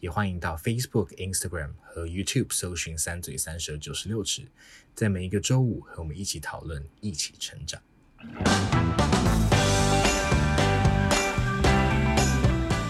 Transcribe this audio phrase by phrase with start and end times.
[0.00, 4.46] 也欢迎到 Facebook、Instagram 和 YouTube 搜寻“三嘴三舌九十六尺”，
[4.94, 7.82] 在每一个周五和我们一起讨论，一起成长。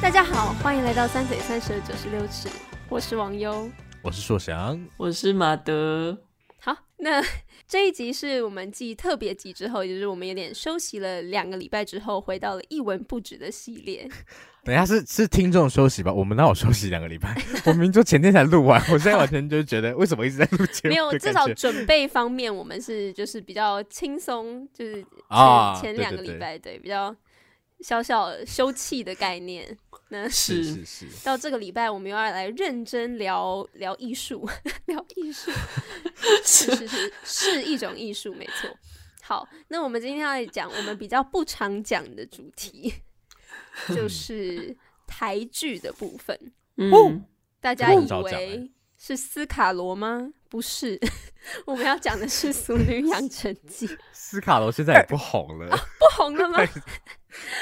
[0.02, 2.46] 大家好，欢迎来到“三嘴三舌九十六尺”，
[2.90, 3.70] 我是王优，
[4.02, 6.18] 我是硕翔，我是马德。
[6.60, 7.24] 好，那
[7.66, 14.06] 这一集是我们继特别集之后，也就是我们有点休息了两个礼拜之后，回到了一文不值的系列。
[14.68, 16.12] 等一下是是听众休息吧？
[16.12, 17.34] 我们哪有休息两个礼拜？
[17.64, 20.90] 我明明就前天才录完， 我现在完全就觉得为什么一直在录节目？
[20.90, 27.16] 没有，至少准备方面我们是就是比较轻松，就是前、 啊、前两个礼拜对比较
[27.80, 29.74] 小小休憩的概念。
[30.10, 34.46] 那是是是，到这个礼拜我们又要来认真聊聊艺术，
[34.84, 35.50] 聊艺术，
[36.44, 38.68] 是是是是一种艺术，没错。
[39.22, 42.92] 好，那我们今天要来讲我们比较不常讲的主题。
[43.94, 44.76] 就是
[45.06, 46.38] 台剧的部分，
[46.76, 47.24] 嗯，
[47.60, 50.30] 大家以为是斯卡罗吗？
[50.48, 50.98] 不是，
[51.66, 53.86] 我们要讲的是《俗女养成记》。
[54.12, 56.58] 斯卡罗现在也不红了，啊、不红了吗？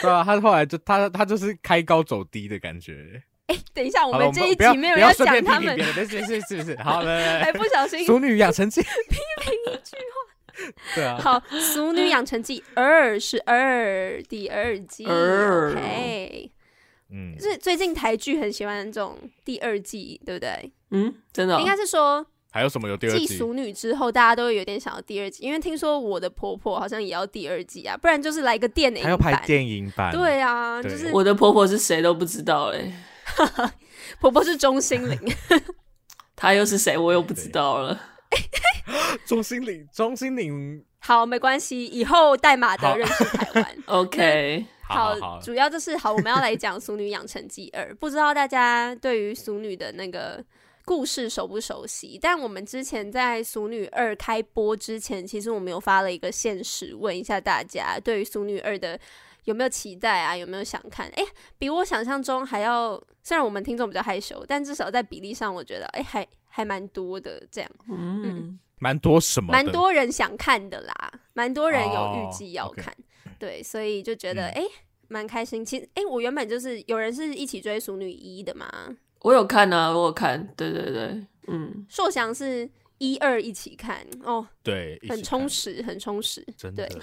[0.00, 3.22] 对啊，他后来就他他就是开高走低的感觉。
[3.48, 10.35] 哎、欸，等一下，我们这一集没有要讲他们，是是是是，好了，还不小心《俗女养成记》批评一句话。
[10.94, 16.50] 对啊，好，《俗女养成记二》是二第二季，OK，
[17.10, 20.72] 嗯，是最近台剧很喜欢这种第二季，对不对？
[20.90, 23.26] 嗯，真的、哦，应该是说还有什么有第二季？
[23.26, 32.92] 继《俗女》之后，大家都会有点想要第二季，因为听说我的婆婆好像也要第二季啊，不然就是来个电影版，还要拍电影版，对啊，就是我的婆婆是谁都不知道哎，
[34.20, 35.18] 婆婆是钟欣凌，
[36.34, 36.96] 她又是谁？
[36.96, 38.00] 我又不知道了。
[39.26, 43.76] 钟欣凌，钟欣凌，好，没关系，以后代码的认识台湾。
[43.86, 50.44] OK，好，好，好，主要就是好，我们要来讲《俗女养成记二》， 不知道大家对于俗女的那个
[50.84, 52.16] 故事熟不熟悉？
[52.20, 58.98] 但我们之前在《俗女二》开播之前，其实我们有发了一个现实，问一下大家对于《俗女二》的
[59.44, 60.36] 有没有期待啊？
[60.36, 61.08] 有没有想看？
[61.16, 61.24] 哎，
[61.58, 66.26] 比我想象中还要，虽然我们听众比较害羞，但至少在比例上，我觉得，哎，还。
[66.56, 69.52] 还蛮多的，这样，嗯，蛮多什么？
[69.52, 72.96] 蛮多人想看的啦，蛮多人有预计要看，
[73.38, 74.62] 对，所以就觉得哎，
[75.08, 75.62] 蛮、嗯欸、开心。
[75.62, 78.66] 其实，哎、欸，我原本就是有人是一起追《熟女一》的嘛，
[79.20, 82.66] 我有看啊，我有看，对对对，嗯，硕翔是。
[82.98, 84.06] 一二一起看。
[84.22, 87.00] 哦，对，很充实，很充实，真的，对，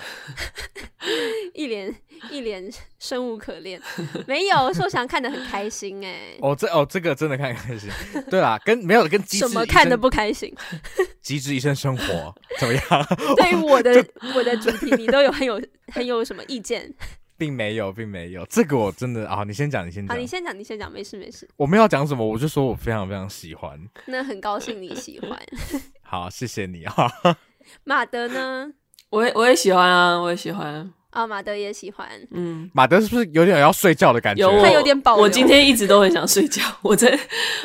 [1.54, 1.94] 一脸
[2.32, 3.82] 一脸生无可恋，
[4.28, 7.90] 没有，硕翔看的很开心哎，哦，这哦这个真的看开心，
[8.30, 10.54] 对啊，跟没有跟机什么看的不开心，
[11.22, 12.84] 机智医生生活怎么样？
[13.38, 14.06] 对于我的
[14.36, 16.94] 我的主题，你都有很有很有什么意见？
[17.44, 21.46] 并没有，并没有，这个我真的啊，你先讲，你先讲，好，你先讲，你先讲，没事没事。
[21.58, 23.78] 我没有讲什么，我就说我非常非常喜欢。
[24.06, 25.38] 那很高兴你喜欢。
[26.02, 26.96] 好，谢谢你啊。
[27.84, 28.72] 马德呢？
[29.12, 30.90] 我也我也喜欢啊，我也喜欢。
[31.10, 32.08] 啊、哦，马德也喜欢。
[32.32, 34.50] 嗯，马德是不是有点要睡觉的感觉？
[34.50, 35.18] 有，他有点饱。
[35.18, 36.62] 我今天一直都很想睡觉。
[36.82, 37.20] 我整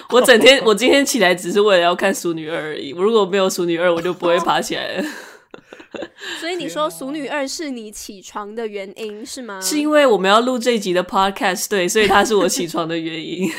[0.09, 2.93] 我整天，我今天起来只是为了要看《熟女二》而已。
[2.93, 5.05] 我如果没有《熟女二》，我就不会爬起来了。
[6.41, 9.61] 所以你说《俗女二》是你起床的原因是吗？
[9.61, 13.51] 是因为我们要录这一集的 podcast，对，所以它是我起床的原因。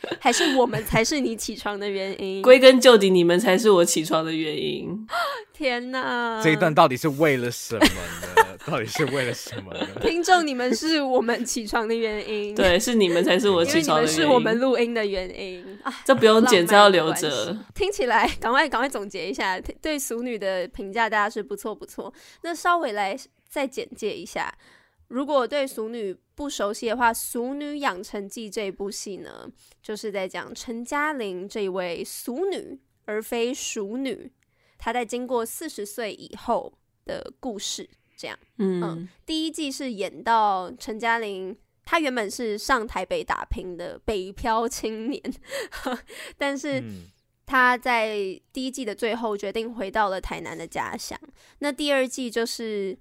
[0.20, 2.42] 还是我们才是你起床的原因？
[2.42, 5.06] 归根究底，你们才是我起床的原因。
[5.52, 6.40] 天哪！
[6.42, 8.58] 这一段到底是为了什么呢？
[8.64, 9.86] 到底是为了什么呢？
[10.02, 12.54] 听众，你们是我们起床的原因。
[12.54, 14.20] 对，是你们才是我起床的原因。
[14.20, 15.92] 是我们录音的原因啊！
[16.04, 17.56] 这不用剪，这要留着。
[17.74, 22.12] 听起来，赶快赶快总结一下，对俗女的评价，大家是不错不错。
[22.42, 24.52] 那稍微来再简介一下，
[25.08, 29.50] 如果对俗女不熟悉的话，《俗女养成记》这部戏呢，
[29.82, 34.30] 就是在讲陈嘉玲这位俗女，而非熟女，
[34.78, 36.72] 她在经过四十岁以后
[37.04, 37.90] 的故事。
[38.16, 45.20] 这样，嗯，嗯，第一季是演到陈嘉玲，她原本是上台北打拼的北漂青年，
[46.38, 46.80] 但是
[47.46, 51.18] 她在第一季的最后决定回到了台南的家乡。
[51.58, 52.96] 那第二季就是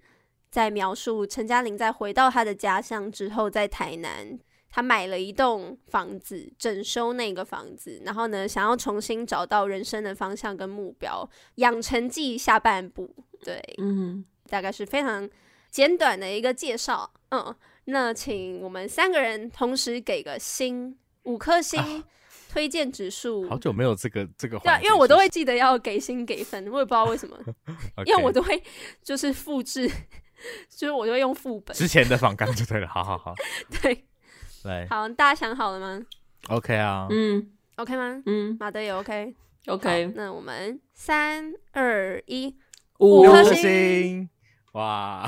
[0.58, 4.40] 在描述陈嘉玲在回到她的家乡之后，在台南，
[4.72, 11.30] 她买了一栋房子，整修那个房子，然后呢，想要重新找到人生的方向跟目标。
[11.58, 13.14] 养成记下半部，
[13.44, 14.26] 对，嗯。
[14.50, 15.30] 大概是非常
[15.70, 17.08] 简短的一个介绍。
[17.30, 17.56] 嗯，
[17.86, 21.80] 那请我们三个人同时给个星，五颗星。
[21.80, 22.04] 啊
[22.50, 27.38] 推荐指数，好久没有这个这个话，对啊，因为我都会记得要给星给分，我也不知道为什么
[28.06, 28.64] 因为我都会
[29.04, 29.88] 就是复制，
[30.70, 33.34] 就是我就会用副本之前的访纲就对了，好好好，
[33.82, 34.06] 对，
[34.64, 36.02] 来，好，大家想好了吗
[36.50, 38.22] ？OK 啊，嗯，OK 吗？
[38.26, 39.34] 嗯，马德也 OK，OK，、
[39.68, 42.56] OK 那我们三二一，
[43.00, 44.30] 五颗颗星星，
[44.74, 45.28] 哇，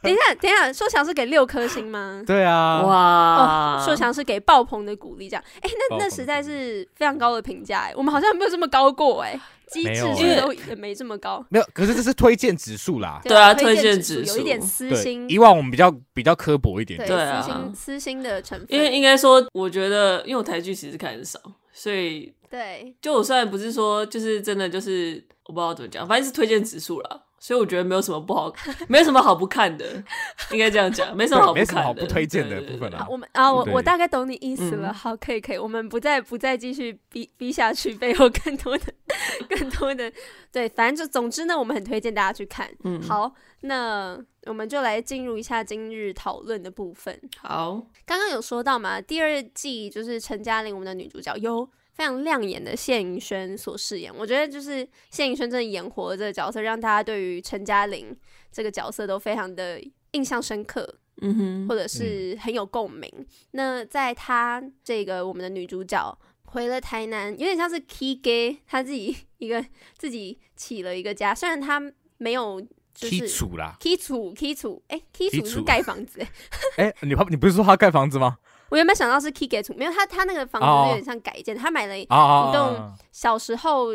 [0.00, 2.22] 等一下，等一下，硕强是给六颗星吗？
[2.26, 9.38] 对啊，哇，哦，硕强是给爆棚的鼓励，这样，哎、那那实在是非常高的评价，哎，我们好像没有这么高过，哎，
[9.72, 21.40] 机制是都也没这么高，没有，可是这是推荐指数啦，对啊，推荐指数有一点私心，以往我们比较比较刻薄一点，对，对啊，私心私心的成分，因为应该说，我觉得，因为我台剧其实看的少，
[21.72, 27.22] 所以对，就我虽然不是说就是真的就是我不知道怎么讲，反正是推荐指数啦。
[27.46, 28.52] 所以我觉得没有什么不好，
[28.88, 30.02] 没有什么好不看的，
[30.50, 33.06] 应该这样讲，没什么好不看的，没什么好不推荐的部分啊。
[33.08, 34.88] 我们啊，我我大概懂你意思了。
[34.88, 38.92] 嗯、好，可以可以，我们不再不再继续逼逼下去，背后更多的
[39.48, 40.12] 更多的
[40.50, 42.68] 对，反正就总之呢，我们很推荐大家去看。
[42.82, 47.16] 嗯，好，那我们就来进入一下今日讨论的部分。
[47.38, 51.70] 好，刚刚有说到嘛，第二季就是陈嘉玲我们的女主角有。
[51.96, 58.14] 非常亮眼的谢盈萱所饰演，我觉得就是谢盈萱真的演活了这个角色，让大家对于陈嘉玲
[58.52, 63.10] 这个角色都非常的印象深刻，嗯哼，或者是很有共鸣。
[63.16, 69.64] 嗯、那在她这个我们的女主角回了台南，有点像是 key gay，她自己一个
[69.96, 71.80] 自己起了一个家，虽然她
[72.18, 72.60] 没有
[72.94, 76.20] 就是 key 厝啦，key 厝 key 厝，哎，key 厝是盖房子，
[76.76, 78.36] 哎、欸，你你不是说他盖房子吗？
[78.76, 81.64] 我原本想到是 Key Gate，没有他，他那个房子有点像改建，oh.
[81.64, 83.88] 他买了一栋小时候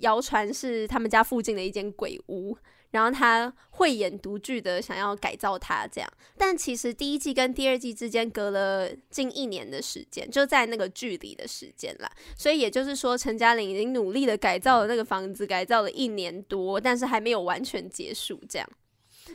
[0.00, 2.56] 谣传是他们家附近的一间鬼屋，
[2.92, 18.68] 然后他慧眼独具的想要改造它这样，但其实第一季跟第二季之间隔了近一年的时间，就在那个距离的时间啦，所以也就是说陈嘉玲已经努力的改造了那个房子，改造了一年多，但是还没有完全结束这样，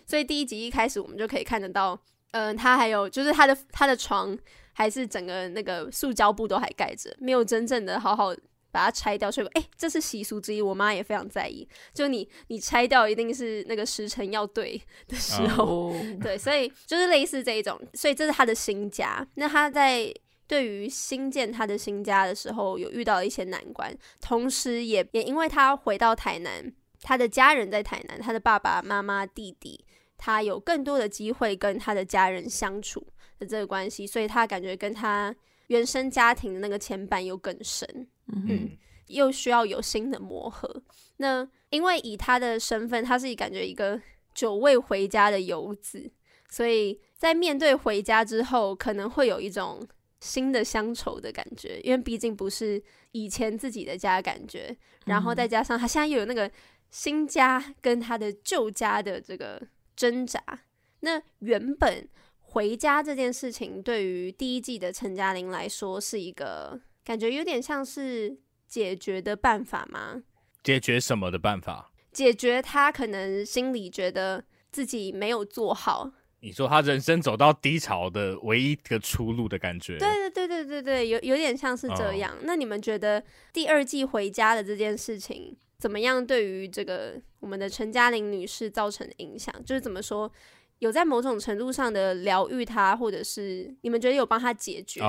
[0.08, 2.00] 所以第一集一开始我们就可以看得到，
[2.32, 4.38] 嗯、呃，他还有就是他的他的床。
[4.74, 8.34] 还是整个那个塑胶布都还盖着，没有真正的好好
[8.72, 9.32] 把它拆掉。
[9.32, 11.68] 所以，哎、欸，这是习俗之一，我妈也非常在意。
[11.94, 15.96] 就你，你拆掉一定是那个时辰要对的时候，oh.
[16.22, 17.80] 对，所以就是类似这一种。
[17.94, 19.26] 所以这是他的新家。
[19.36, 20.14] 那他在
[20.48, 29.86] 对于新建他的新家的时候，有遇到一些难关，同时也也因为他回到台南，他的家人在台南，他的爸爸妈妈、弟弟，
[30.18, 33.08] 他有更多的机会跟他的家人相处。
[33.40, 35.36] 的这个关系，所以他感觉跟他
[35.68, 37.88] 原生家庭的那个牵绊又更深，
[38.28, 38.78] 嗯，嗯，
[39.08, 40.84] 又需要有新的磨合。
[41.18, 44.00] 那因为以他的身份，他是感觉一个
[44.34, 46.12] 久未回家的游子，
[46.50, 49.86] 所以在面对回家之后，可能会有一种
[50.20, 52.82] 新的乡愁的感觉，因为毕竟不是
[53.12, 54.76] 以前自己的家的感觉，
[55.06, 56.52] 然后再加上他现在又有那个
[56.92, 59.62] 新家跟他的旧家的这个
[59.96, 60.42] 挣扎，
[61.00, 62.08] 那原本。
[62.54, 70.22] 回家这件事情对于第一季的陈嘉玲来说是一个感觉有点像是解决的办法吗？
[70.62, 71.92] 解决什么的办法？
[72.12, 76.12] 解决他可能心里觉得自己没有做好。
[76.42, 79.98] 你说他人生走到低潮的唯一的出路的感觉？
[79.98, 82.32] 对对对对对对，有有点像是这样。
[82.36, 82.38] 哦。
[82.44, 86.24] 那你们觉得第二季回家的这件事情怎么样？
[86.24, 90.32] 对于这个我们的陈嘉玲女士造成的影响，就是怎么说？
[90.84, 95.00] 有在某种程度上的疗愈他，或者是你们觉得有帮他解决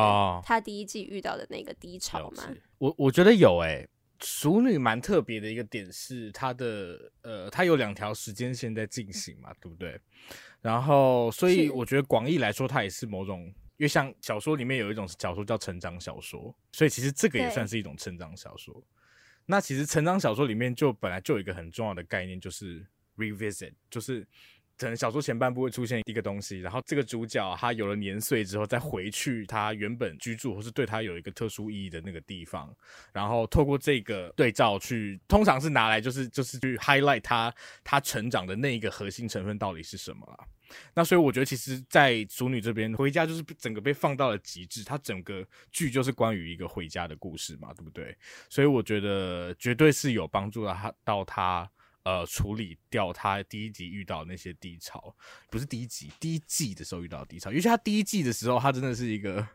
[0.44, 2.44] 他第一季遇到的那个低潮吗？
[2.46, 3.88] 哦、我我觉得有诶、欸，
[4.20, 10.00] 淑女蛮特别的一个点是她的呃，她有两条时间线在进行嘛，对不对？
[10.62, 18.80] 然后所以我觉得广义来说，它也是某种，因为像小说里面有一种小说叫成长小说，所以其实这个也算是一种成长小说。
[19.44, 24.24] 那其实成长小说里面就本来就有一个很重要的概念，就是 revisit，就是。
[24.76, 32.74] 可能小说前半部会出现一个东西，然后这个主角他有了年岁之后，再回去他原本居住或是对他有一个特殊意义的那个地方，
[33.12, 37.54] 然后透过这个对照去，通常是拿来就是就是去 highlight 他
[37.84, 40.44] 他成长的那一个核心成分到底是什么啊？
[40.92, 48.16] 那所以我觉得其实，在淑女这边回家就是整个被放到了极致，它整个剧就是关于一个回家的故事嘛，对不对？
[48.48, 51.70] 所以我觉得绝对是有帮助到他到他。
[52.04, 55.14] 呃，处理掉他第一集遇到那些低潮，
[55.50, 57.50] 不是第一集，第一季的时候遇到低潮。
[57.50, 59.46] 尤其他第一季的时候，他真的是一个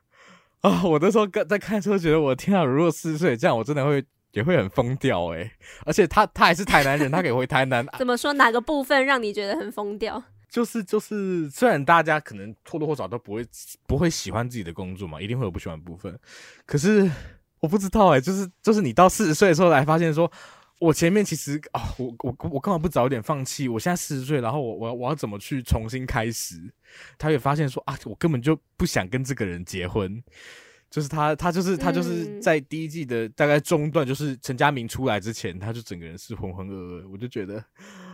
[0.62, 5.52] 啊，我那时候在看的时候觉得，我天啊，如果四十岁这样，我真的会也会很疯掉哎、欸。
[5.86, 7.86] 而且他他还是台南人，他可以回台南。
[8.00, 8.34] 怎么说？
[8.34, 10.24] 哪个部分让你觉得很疯掉？
[10.50, 13.46] 就是就是，虽然大家可能或多或少都不会
[13.86, 16.20] 不会喜欢自己的工作嘛，一定会有不喜欢的部分。
[16.66, 17.08] 可是
[17.60, 20.32] 我不知道哎、欸，就是就是你到四十岁的时候来发现说，
[20.80, 23.68] 我前面其实啊、哦，我我我干嘛不早一点放弃？
[23.68, 26.58] 我现在四十岁，然后我我要我要怎么去重新开始？
[27.18, 30.24] 他也发现说啊，我根本就不想跟这个人结婚。
[30.90, 37.10] 就是他，他就是他就是在第一季的大概中段，就是陈嘉明出来之前，他就整个人是浑浑噩噩。
[37.12, 37.64] 我就觉得，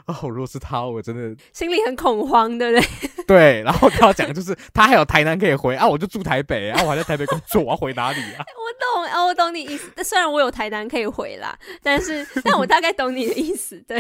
[0.22, 3.10] 哦，如果是他，我真的心里很恐慌，对不对？
[3.26, 3.64] 对。
[3.64, 8.46] 然后他要讲的就是，他还有台南可以回啊，我就住台北啊，我还在台北工作，我要回哪里啊？
[8.56, 9.92] 我懂啊，我懂你意思。
[10.04, 13.84] 虽然我有台南可以回啦，但是但我大概懂你的意思。
[13.88, 13.98] 对。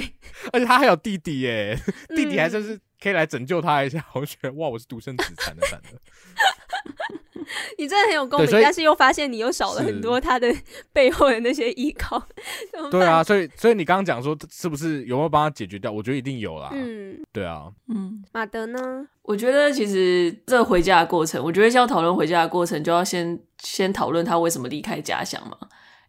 [0.53, 1.75] 而且他还有弟弟耶，
[2.15, 4.05] 弟弟还真是可以来拯救他一下。
[4.13, 6.00] 我觉得哇，我是独生子，惨的惨的。
[7.77, 10.53] 你真的很有共鸣，但是又发现你又少了很多他的
[10.91, 12.21] 背后的那些依靠。
[12.91, 15.91] 对啊，所以所以你刚刚讲说是不是有没有帮他解决掉？
[15.91, 16.69] 我觉得一定有啦。
[16.73, 18.79] 嗯，对啊，嗯，马德呢？
[19.23, 25.57] 我觉得其实这回家的过程，我觉得要讨论回家的过程，就要先先讨论他为什么离开家乡嘛。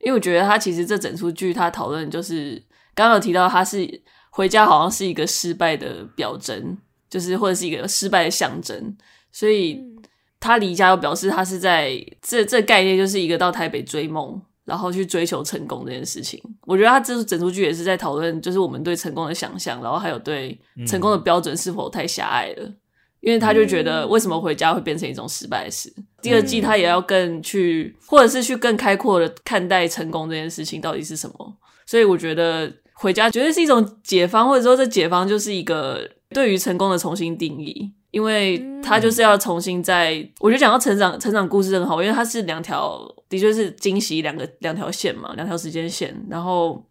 [0.01, 2.63] 因为我觉得他其实这整出剧他讨论就是
[2.95, 6.77] 刚刚有提到他是回家，好像是一个失败的表征，
[7.09, 8.97] 就是或者是一个失败的象征，
[9.33, 9.75] 所以。
[9.75, 9.93] 嗯
[10.41, 16.41] 他离家又表示他是在这这概念就是一个到台北追梦，然后去追求成功这件事情。
[16.63, 22.73] 我觉得他这整出剧也是在讨论，就是我们对成功的想象，然后还有对成功的标准是否太狭隘了。
[23.21, 25.93] 因为他就觉得为什么回家会变成一种失败的事。
[26.23, 31.57] 第二季他也要更去，或者是去更开阔的看待成功这件事情到底是什么。
[31.87, 37.91] 所以我觉得回家绝对是一种解放，或者说这解放就是一个对于成功的重新定义。
[38.11, 42.99] 因为他就是要重新在，嗯、我觉得讲到成长，成长故事很好，因为它是两条，
[43.29, 46.17] 的确是惊喜两个两条线嘛，两条时间线。
[46.31, 46.83] 然后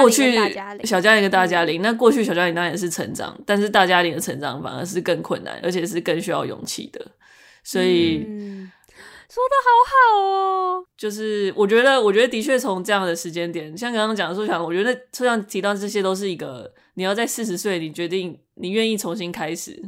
[0.00, 0.34] 过去
[0.84, 7.04] 小嘉玲跟大嘉玲，那过去小嘉玲当然也是成长，但是大嘉玲的成长反而是更困难，而且是更需要勇气的。
[7.64, 8.70] 所以、嗯、
[9.28, 19.82] 说的好好哦，就是我觉得，我觉得的确从这样的时间点，像刚刚讲的说，想我觉得车上提到这些都是一个，你要在四十岁，你决定你愿意重新开始。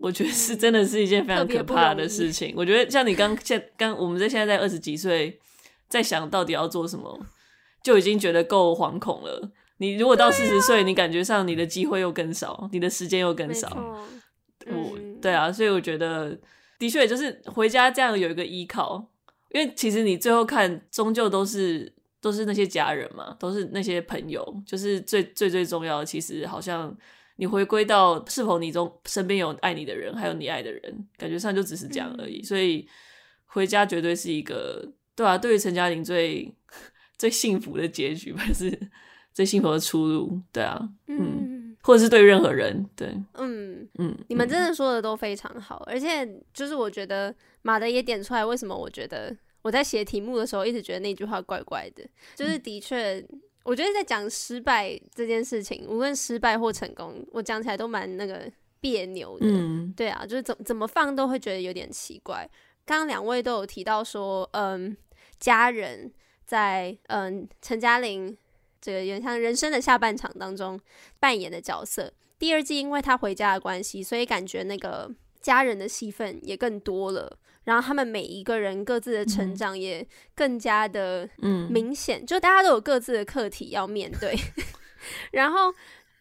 [0.00, 2.54] 我觉得是真的是一件非常可怕的事情。
[2.56, 5.40] 我觉得像你刚现刚我们在现在在二十几岁，
[5.88, 7.26] 在想到底要做什么，
[7.82, 9.50] 就已经觉得够惶恐了。
[9.78, 13.68] 你如果到四十岁，你感觉上你的机会又更少，你的时间又更少。
[14.66, 16.38] 我、嗯、对啊，所以我觉得
[16.78, 19.04] 的确就是回家这样有一个依靠，
[19.50, 26.06] 因为其实你最后看，终究都是都是那些家人嘛，都是那些朋友，就是最最最重要的。
[26.06, 26.96] 其实好像。
[27.40, 32.40] 你回归到是否你中身边有爱你的人，还有你爱的人，感觉上就只是这样而已。
[32.40, 32.84] 嗯、所以
[33.46, 36.52] 回家绝对是一个对啊，对于陈嘉玲最
[37.16, 38.76] 最幸福的结局，还是
[39.32, 40.42] 最幸福的出路。
[40.52, 40.76] 对啊，
[41.06, 52.04] 嗯，嗯或者是对任何人，对，嗯嗯，嗯你们真的说的都非常好，而且就是我觉得马德也点出来，为什么我觉得我在写题目的时候一直觉得那句话怪怪的，
[52.34, 53.24] 就是的确。
[53.68, 59.46] 嗯我觉得在讲失败这件事情，无论失败或成功，我讲起来都蛮那个别扭的。
[59.46, 62.48] 嗯，对啊，就是怎怎么放都会觉得有点奇怪。
[62.86, 64.96] 刚刚两位都有提到说，嗯，
[65.38, 66.10] 家人
[66.46, 68.34] 在嗯陈嘉玲
[68.80, 70.80] 这个有点像人生的下半场当中
[71.20, 72.10] 扮演的角色。
[72.38, 75.10] 第二季因为他回家的关系，所以感觉那个
[75.42, 77.38] 家人的戏份也更多了。
[77.68, 81.28] 然后他们每一个人各自的成长也更加的
[81.68, 84.34] 明显，嗯、就大家都有各自的课题要面对。
[85.32, 85.70] 然后，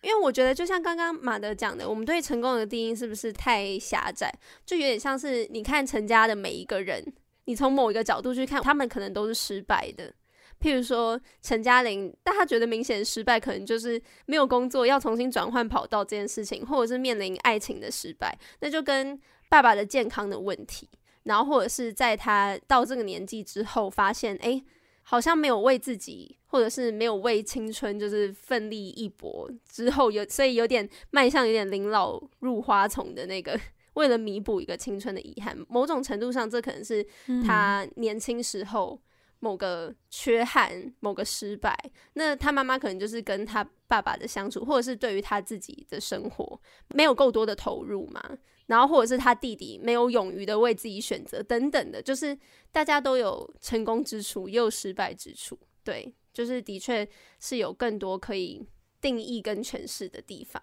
[0.01, 4.29] 因为我觉得，就像刚刚马德讲的，我们对成功的定义是不是太狭窄？
[4.65, 7.01] 就有点像是你看陈家的每一个人，
[7.45, 10.13] 你从某一个角度去看，他们可能都是失败的。
[10.59, 20.89] 譬如说陈嘉玲，但他觉得明显失败，可能就是没有工作，要重新转换跑道这件事情，或者是面临爱情的失败，那就跟爸爸的健康的问题。
[21.27, 24.63] 然后，或者是在他到这个年纪之后，发现哎，
[25.03, 33.59] 好像没有为自己，或者是没有为青春，就是奋力一搏之后有，所以有点迈向有点临老入花丛的那个，
[33.93, 35.57] 为了弥补一个青春的遗憾。
[35.67, 37.05] 某种程度上，这可能是
[37.45, 38.97] 他年轻时候
[39.39, 41.77] 某个缺憾、某个失败。
[42.13, 46.59] 那他妈妈可能就是跟他爸爸的相处，或者是对于他自己的生活
[46.95, 48.23] 没有够多的投入嘛。
[48.67, 52.37] 然后，或者是他弟弟没有勇于的为自己选择，等等的，就是
[52.71, 55.57] 大家都有成功之处，也有失败之处。
[55.83, 57.07] 对，就是的确
[57.39, 58.61] 是有更多可以
[59.01, 60.61] 定义跟诠释的地方。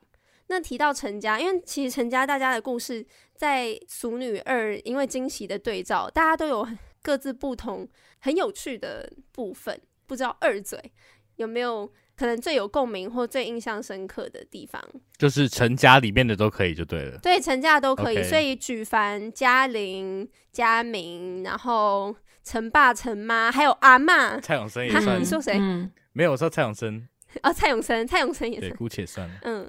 [0.48, 6.68] 那提到陈家，因为其实陈家大家的故事在《俗女二》因为惊喜的对照，大家都有
[7.02, 9.80] 各自不同很有趣的部分。
[10.06, 10.92] 不知道二嘴
[11.36, 14.82] 有没有可能最有共鸣或最印象深刻的地方？
[15.18, 17.18] 就是陈家里面的都可以就对了。
[17.18, 18.22] 对，陈家都可以。
[18.22, 24.38] 所以举凡嘉玲、嘉明，然后陈爸、陈妈，还有阿嬷。
[24.42, 25.20] 蔡永生也哈算。
[25.20, 25.56] 你说谁？
[25.58, 27.06] 嗯，没有，我说蔡永生。
[27.42, 28.74] 哦，蔡永生，蔡永生也对，是。
[28.76, 29.34] 姑且算了。
[29.42, 29.66] 嗯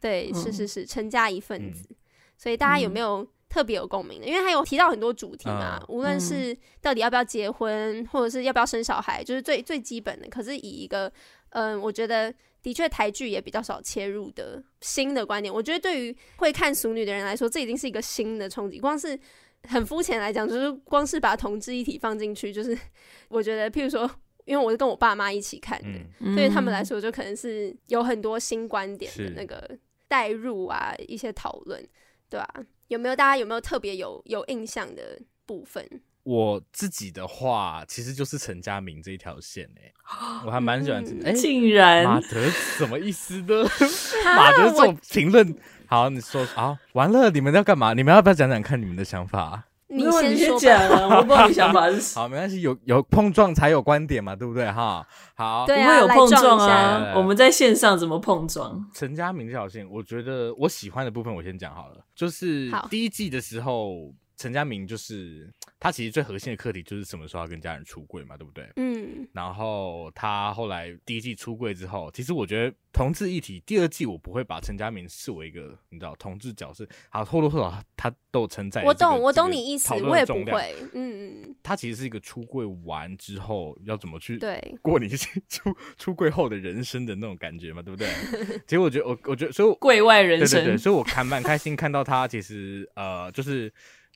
[0.00, 1.86] 对，嗯是是是，陈家一份子。
[1.90, 1.96] 嗯
[2.40, 4.26] 所以大家有没有特别有共鸣的？
[4.26, 10.26] 因为他有提到很多主题嘛，嗯无论是到底要不要结婚，或者是要不要生小孩，就是最最基本的。
[10.30, 11.12] 可是以一个，
[11.50, 15.52] 嗯，我觉得的确台剧也比较少切入的新的观点。
[15.52, 18.78] 我觉得对于会看俗女的人来说，这已经是一个新的冲击。
[18.78, 19.18] 光是
[19.64, 22.76] 很肤浅来讲，就是光是把同志议题放进去，就是
[23.28, 24.10] 我觉得，譬如说，
[24.44, 25.88] 因为我是跟我爸妈一起看的，
[26.20, 29.78] 嗯，对于他们来说，就可能是有很多新观点的那个
[30.08, 31.82] 代入啊，一些讨论，
[32.28, 32.48] 对吧、
[32.88, 35.86] 有没有大家有没有特别有有印象的部分？
[36.30, 39.92] 我自己的话，其实就是陈家明这一条线诶、
[40.46, 41.28] 我还蛮喜欢这嗯个。
[41.28, 43.64] 哎、竟然马德什么意思呢？
[44.36, 45.52] 马德这种评论，
[45.86, 47.94] 好，你说好，完了，你们要干嘛？
[47.94, 49.64] 你们要不要讲讲看你们的想法？
[49.88, 50.78] 你先说讲。
[50.88, 52.22] 啊，我不知道你想法是什么。
[52.22, 54.70] 好，没关系，有有碰撞才有观点嘛，对不对？
[54.70, 57.14] 哈，好，对啊不会有碰撞啊！
[57.16, 58.88] 我们在线上怎么碰撞？
[58.94, 61.96] 陈家明这条线，我觉得我喜欢的部分，我先讲好了。
[62.14, 68.66] 就是第一季的时候，陈家明就是他其实最核心的课题就是什么时候要跟家人出柜嘛，对不对？
[68.76, 78.88] 嗯，然后他后来第一季出柜之后，其实我觉得同志议题第二季我不会把陈家明视为一个你知道同志角色，好或多或少他都承载、这个。
[78.88, 80.42] 我懂，我懂你意思我也不。
[80.46, 80.74] 会。
[80.94, 85.06] 嗯嗯，他其实是一个出柜完之后要怎么去对，过你
[85.48, 88.08] 出出柜后的人生的那种感觉嘛，对不对？
[88.66, 93.70] 其实我觉得我我觉得，所以我柜外人生，对对对，所以我还蛮开心看到他，其实呃，就是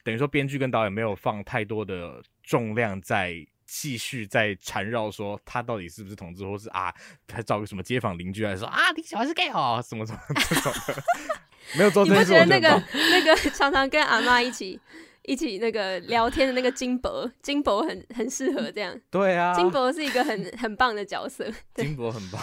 [0.05, 3.35] 等于说编剧跟导演没有放太多的重量在
[3.67, 6.95] 继续在缠绕说他到底是不是同志，或是啊，
[7.27, 11.03] 他找个什么街坊邻居来说啊，你喜欢是 gay 哦，什么什么这种的，
[11.79, 12.23] 没有做你不。
[12.23, 14.79] 觉得那个 那个常常跟阿妈一起
[15.23, 18.95] 一起那个聊天的那个金伯，金伯很很适合这样。
[19.11, 21.51] 对啊，金伯是一个很很棒的角色。
[21.75, 22.41] 金箔很棒，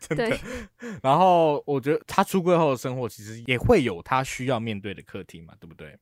[0.00, 0.38] 真的。
[1.02, 5.94] 然后我觉得他出柜后的生活其实也会有他需要面对的课题嘛，对不对？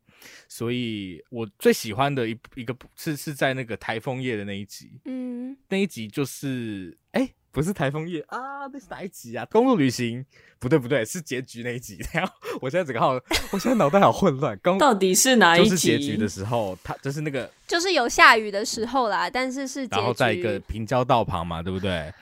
[0.48, 9.46] 所以我最喜欢的一一个是是在那个台风夜的那一集，嗯，那一集就是哎，不是台风夜啊，那是哪一集啊？
[9.50, 10.24] 公路旅行？
[10.58, 11.98] 不对不对，是结局那一集。
[12.14, 14.56] 然后我现在整个好，我现在脑袋好混乱。
[14.62, 15.88] 刚到底是哪一就是集？
[15.88, 19.96] 结局的时候，他就是那个，就是有下雨的时候啦，但是是结局。
[19.96, 22.12] 然后在一个平交道旁嘛，对不对？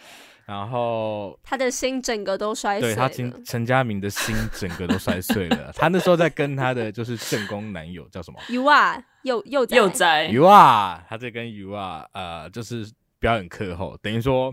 [0.50, 2.94] 然后他的心整个都摔碎了。
[2.96, 5.70] 对他陈陈家明的心整个都摔碎了。
[5.78, 14.52] 他那时候在跟他的就是正宫男友叫什么 You are 又又在又在 You are，他在跟 You are 呃，就是表演课后，等于说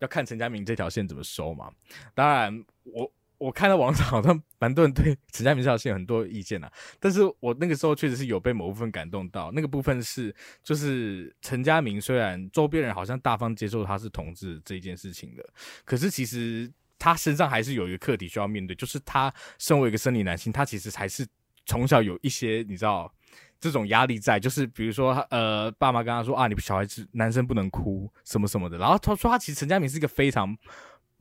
[0.00, 1.70] 要看陈家明这条线怎么收嘛。
[2.14, 3.10] 当然，我
[3.42, 9.50] 我看到网上好像蛮多人对陈家明这条线有很多意见啊，但是我那个时候确实是有被某部分感动到。
[9.52, 15.44] 那个部分是就是陈家明虽然周边人好像大方接受他是同志这一件事情的，
[15.84, 21.26] 可是其实他身上还是有一个课题需要面对，就是他身为一个生理男性，他其实还是
[21.66, 23.12] 从小有一些你知道。
[23.58, 28.76] 这种压力在，就是比如说，呃，爸妈跟他说啊，你小孩子男生不能哭，什么什么的。
[28.76, 30.58] 然后他说，他其实陈家明是一个非常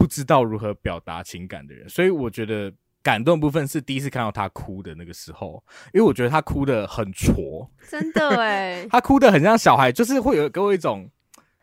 [0.01, 11.07] 不知道如何表达情感的人，所以我觉得感动部分是第一次看到他哭的那个时候，因为我觉得他哭的很挫，真的哎， 他哭的很像小孩，就是会有给我一种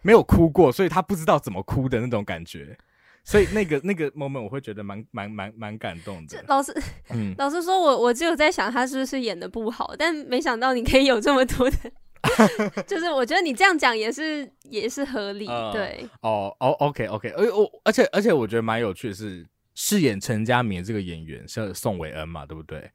[0.02, 2.78] 没有哭过，所以他不知道怎么哭的那种感觉。
[3.24, 6.42] 所以那个 那个 moment 我会觉得蛮蛮蛮蛮感动的。
[6.46, 6.72] 老师，
[7.10, 11.76] 嗯，老师说，我我只有在想他是不是演的不好，但没想到你可以有这么多的，
[12.86, 22.90] 就是我觉得你这样讲也是也是合理，呃对，哦哦，OK OK，而我而且而且我觉得蛮有趣的是，饰演陈家明这个演员是宋伟恩嘛，对不对？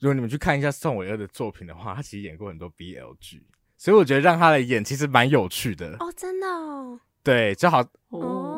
[0.00, 3.46] 如果你们去看一下宋伟恩的作品的话，他其实演过很多 BL 剧，
[3.78, 5.96] 所以我觉得让他来演其实蛮有趣的。
[6.00, 8.51] 哦，真的哦，对，就好哦，哦，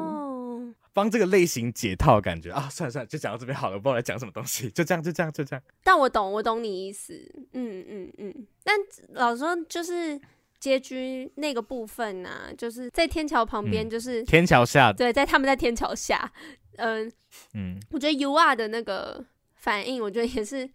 [0.95, 2.67] 帮这个类型解套的感觉啊。
[2.71, 5.63] 算了算了，就讲到这边好了，不知道来讲什么东西， 就这样就这样就这样。
[5.83, 7.13] 但我懂，我懂你意思，
[7.53, 8.47] 嗯嗯嗯。
[8.63, 8.75] 但
[9.09, 10.19] 老实说，就是
[10.59, 16.33] 结局那个部分呢、啊，就是在天桥旁边，嗯就是、天桥下，对，在他们在天桥下，
[16.79, 17.13] 嗯、
[17.53, 19.23] 嗯，我觉得 U R 的那个
[19.57, 20.69] 反应，我觉得也是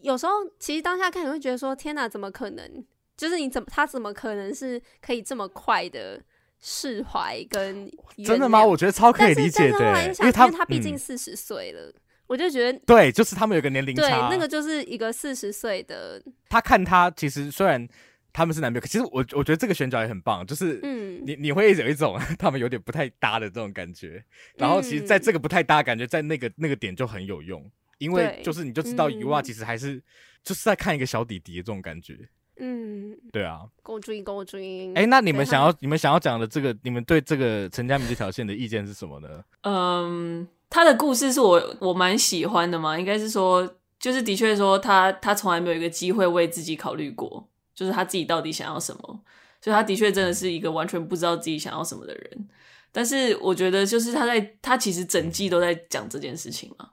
[0.00, 2.84] 有时候，其实当下看你会觉得说，天哪，怎么可能？
[3.16, 6.20] 就是你怎么他怎么可能是可以这么快的
[6.66, 7.90] 释怀跟
[8.24, 8.64] 真的吗？
[8.64, 11.92] 我觉得超可以理解的、因为他他毕竟嗯四十岁了，
[12.26, 12.78] 我就觉得。
[12.86, 17.86] 对，就是他们有个年龄对，差，那个就是一个四十岁的，他看他其实虽然
[18.32, 18.86] 他们是男朋友。
[18.86, 24.24] 其实我我觉得这个选角也很棒，就是嗯，你你会有一种 他们有点不太搭的这种感觉。
[24.56, 30.02] 然后其实在这个不太搭感觉，在那个那个点就很有用，因为就是你就知道 U 啊，其实还是
[30.42, 32.16] 就是在看一个小弟弟的这种感觉。
[32.56, 34.92] 嗯，对啊，够追够追。
[34.94, 39.28] 哎，那你们想要你们想要讲的这个，你们对这个陈佳明这条线的意见是什么呢？
[39.62, 49.20] 嗯，他的故事是我我蛮喜欢的嘛，应该是说，就是的确说他他从来没有一个机会为自己考虑过，就是他自己到底想要什么，
[49.60, 52.48] 所以他的确真的是一个完全不知道自己想要什么的人。
[52.92, 56.90] 但是我觉得，就是他在他其实整季都在讲这件事情嘛，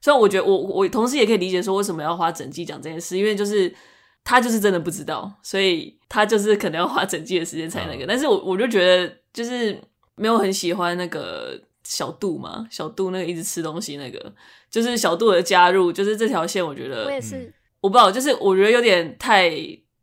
[0.00, 3.72] 所以我觉得我我同时也可以理解说为什么要花整季讲这件事，因为就是。
[4.24, 8.06] 他就是真的不知道，所以他就是可能要花整季的时间才那个。
[8.06, 9.78] 嗯、但是我我就觉得就是
[10.16, 14.32] 没有很喜欢那个小杜嘛，小杜那个一直吃东西那个，
[14.70, 19.52] 就是小杜的加入，就是这条线我觉得我也是，我不知道，就是我觉得有点太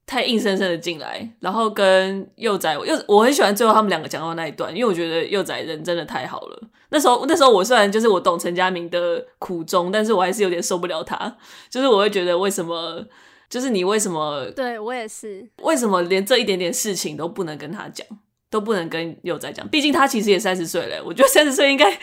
[0.05, 6.61] 太硬生生的进来，然后跟幼崽又我很喜欢最后他们两个讲到那一段，因为我觉得幼崽人真的太好了。
[6.89, 11.35] 那时候那时候我虽然就是我懂陈家明的苦衷，但是我还是有点受不了他，
[11.71, 13.03] 就是我会觉得为什么。
[13.51, 14.49] 就是你为什么？
[14.55, 15.45] 对我也是。
[15.61, 18.07] 为什么连这一点点事情都不能跟他讲，
[18.49, 19.67] 都不能跟幼宰讲？
[19.67, 21.03] 毕竟他其实也三十岁了。
[21.05, 21.99] 我觉得三十岁应该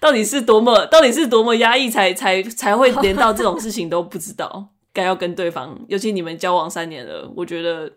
[0.00, 5.78] 到底是多么，到底是多么压抑才，才才才会连到这种事情都不知道该要跟对方。
[5.86, 7.92] 尤其你们交往三年了，我觉得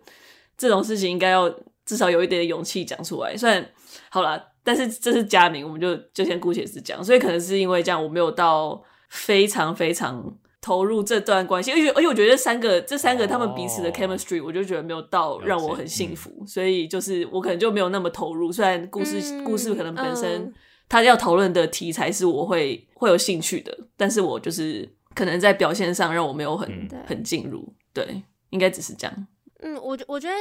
[0.57, 1.49] 这种事情应该要
[1.85, 3.37] 至少有一点点勇气讲出来。
[3.37, 3.65] 虽然
[4.09, 7.01] 好啦，但是这是家明，我们就就先姑且是讲。
[7.01, 10.35] 所以可能是因为这样，我没有到非常非常。
[10.63, 18.49] 投入这段关系，而且而且我觉得这三个这三个他们彼此的 chemistry，、哦、我就觉得没有到让我很幸福，嗯、所以就是我可能就没有那么投入。
[18.49, 20.53] 虽然故事、嗯、故事可能本身、嗯、
[20.87, 27.73] 他要讨论的题材是我会会有兴趣的，但是我就是可能在表现上让我没有很、嗯、很进入。
[27.93, 29.27] 对，应该只是这样。
[29.59, 30.35] 嗯，我我觉得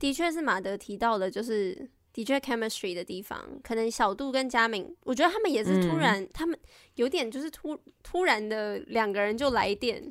[0.00, 1.88] 的确是马德提到的，就是。
[2.18, 6.58] 的确，chemistry 的地方，可能小杜跟佳明，我觉得他们也是突然，嗯、他们
[6.96, 10.02] 有点就是突突然的两个人就来电，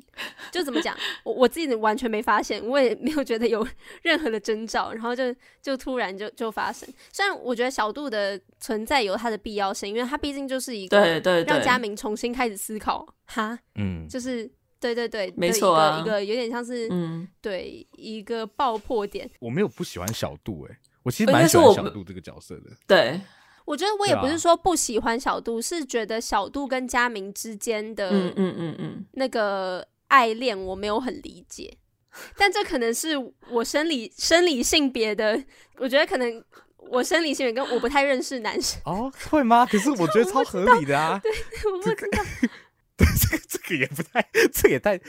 [0.50, 3.66] 就怎么讲，我我自己完全没发现，我也没有觉得有
[4.00, 5.24] 任何的征兆，然后就
[5.60, 6.88] 就突然就就发生。
[7.12, 19.30] 虽然我觉得小杜的存在有它的必要性，因为他毕竟就是一个对对让佳明重新开始思考，哈，嗯，就是对对对，没错啊，一个有点像是嗯，对一个爆破点。
[19.40, 20.78] 我没有不喜欢小杜、欸，哎。
[21.08, 22.64] 我其实蛮喜欢小杜这个角色的。
[22.86, 23.18] 对，
[23.64, 31.74] 我觉得我也不是说不喜欢小杜，是觉得小杜跟佳明之间的嗯嗯嗯嗯那个爱恋我没有很理解，
[32.36, 33.16] 但这可能是
[33.50, 35.42] 我生理生理性别的，
[35.78, 36.44] 我觉得可能
[36.76, 39.64] 我生理性别跟我不太认识男生哦，会吗？
[39.64, 41.32] 可是我觉得超合理的啊，对，
[41.72, 42.22] 我 不知道，
[42.98, 45.00] 对这个这个也不太，这也太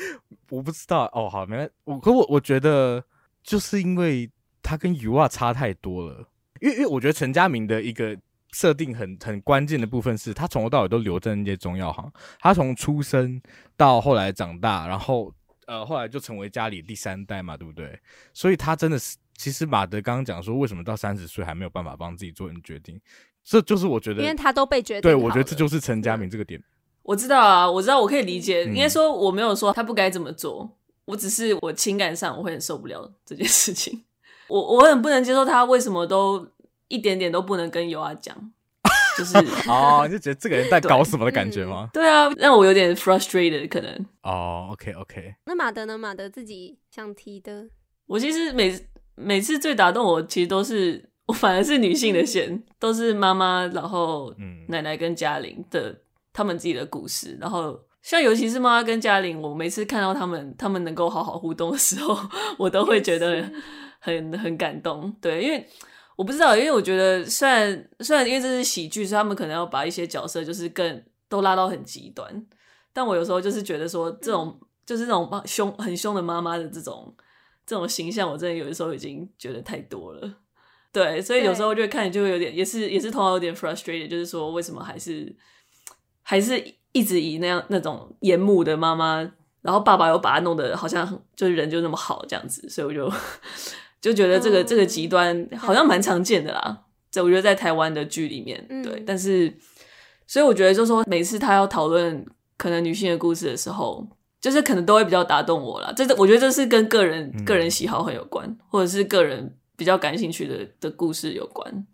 [0.49, 1.29] 我不知道哦。
[1.29, 3.03] 好，没关系，我可我我觉得
[3.43, 4.29] 就是因为。
[4.61, 6.29] 他跟 U 啊差太多了，
[6.61, 8.17] 因为因为我觉得陈家明的一个
[8.51, 13.41] 设定很很关键的部分是他从头到尾都留在那些中药行，他从出生
[13.77, 15.33] 到后来长大，然后
[15.67, 17.99] 呃后来就成为家里第三代嘛，对不对？
[18.33, 22.99] 所以他真的是，其实马德刚刚讲说，为什么到三十岁还没有办法帮自己做人决定，
[23.43, 26.61] 这就是我觉得，因为他都被决定，对，我觉得这就是陈家明这个点。
[27.03, 34.03] 我知道啊，我知道，我可以理解，应该说我没有说他不该这么做，我只是我情感上我会很受不了这件事情。
[34.49, 36.45] 我我很不能接受他为什么都
[36.87, 38.35] 一点点都不能跟尤啊讲，
[39.17, 39.37] 就是
[39.69, 41.89] 哦，你就觉得这个人在搞什么的感觉吗？
[41.93, 44.05] 对，嗯、对啊，让我有点 frustrated 可能。
[44.23, 45.35] 哦，OK OK。
[45.45, 45.97] 那马德呢？
[45.97, 47.69] 马德自己想提的，
[48.07, 48.77] 我其实每
[49.15, 54.33] 每次最打动我，其实都是我反而是女性的线，嗯、都是妈妈，然后
[54.67, 55.95] 奶奶跟嘉玲的
[56.33, 62.17] 他们自己的故事，然后像尤其是妈妈跟嘉玲，我每次看到他们他们能够好好互动的时候，
[62.57, 63.47] 我都会觉得。
[63.99, 65.67] 很很感动，对，因为
[66.15, 72.45] 我不知道，因为我觉得虽然虽然因为这是喜剧，所以他们可能要把一些角色就是更都拉到很极端，
[72.91, 77.15] 但我有时候就是觉得说这种就是这种凶很凶的妈妈的这种
[77.65, 80.33] 这种形象，我真的有的时候已经觉得太多了，
[80.91, 85.33] 对，所以有时候就会看就会有点也是也是同样有点 frustrated，就是说为什么还是
[86.21, 89.19] 还是一直以那样那种严母的妈妈，
[89.61, 93.09] 然后爸爸又把他弄得好像就是人就那么好这样子，所以我就。
[94.01, 99.53] 就觉得这个、嗯、这个极端好像蛮常见的啦，在我觉得在台湾的剧里面，对，嗯、但是
[100.27, 102.25] 所以我觉得就是说每次他要讨论
[102.57, 104.07] 可能女性的故事的时候，
[104.39, 105.91] 就是可能都会比较打动我啦。
[105.95, 111.85] 这我觉得这是跟个人、嗯、个人喜好很有关，或者是个人比较感兴趣的的故事有关。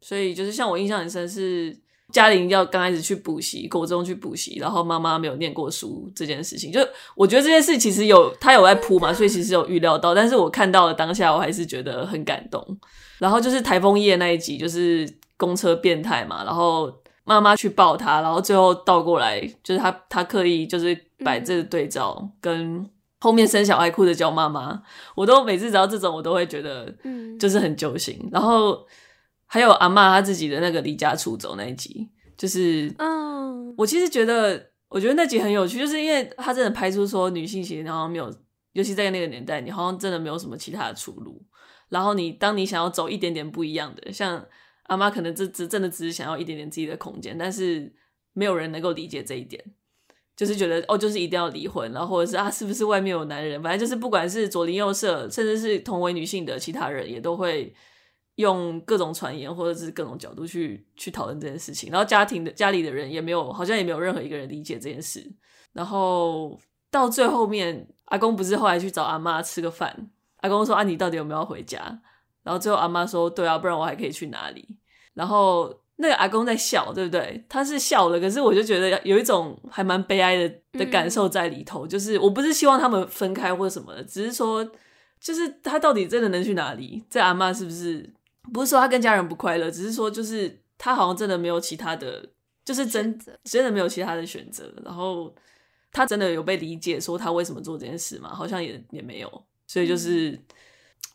[0.00, 1.76] 所以就是像我印象很深是
[2.12, 6.80] 嘉玲要刚开始去补习，国中去补习，然后妈妈没有念过书这件事情，就
[7.16, 12.64] 我觉得这件事其实有他有在铺嘛，所以其实有预料到，但是我看到了当下，我还是觉得很感动。
[13.18, 16.92] 然后就是台风夜那一集，就是公车变态嘛，然后
[17.24, 22.88] 妈妈去抱他，然后最后倒过来，就是他他刻意就是摆这个对照，跟
[23.18, 24.80] 后面生小孩哭着叫妈妈，
[25.16, 26.94] 我都每次只要这种，我都会觉得
[27.38, 28.28] 就是很揪心。
[28.30, 28.86] 然后。
[29.46, 38.28] 还有阿嬷她自己的那个离家出走那一集，就是，嗯，我其实觉得，我觉得那集很有趣，就是因为他真的拍出说女性其实好像没有，
[38.72, 41.40] 尤其在那个年代，你好像真的没有什么其他的出路。
[41.88, 44.44] 然后你当你想要走一点点不一样的，像
[44.88, 47.94] 阿妈可能这只真的只是想要一点点自己的空间，但是
[48.32, 49.62] 没有人能够理解这一点，
[50.36, 53.62] 就是觉得哦，就是一定要离婚，然后或者是啊，是不是外面有男人？
[53.62, 57.72] 反正就是不管是左邻右舍，甚至是同为女性的其他人，也都会。
[58.36, 65.30] 用各种传言或者是各种角度去去讨论这件事情，然后家庭的家里的人也没有，好像也没有任何一个人理解这件事。
[65.72, 66.58] 然后
[66.90, 71.78] 到最后面，阿公不是后来去找阿妈吃个饭，阿公说：“啊，你到底有没有要回家？”
[72.44, 74.78] 然后最后阿妈说：“对啊，不然我还可以去哪里？”
[75.14, 77.42] 然后那个阿公在笑，对不对？
[77.48, 81.86] 他是笑了，可是我就觉得有一种还蛮悲哀的的感受在里头。
[81.86, 84.62] 嗯、就是我不是希望他们分开或什么的，只是说，
[85.18, 87.02] 就是他到底真的能去哪里？
[87.08, 88.14] 这阿妈是不是？
[88.52, 92.28] 不是说他跟家人不快乐，只是说就是他好像真的没有其他的，
[92.64, 94.72] 就是真真的没有其他的选择。
[94.84, 95.34] 然后
[95.92, 98.34] 他真的有被理解，说他为什么做这件事吗？
[98.34, 99.44] 好像也也没有。
[99.66, 100.44] 所以就是、嗯、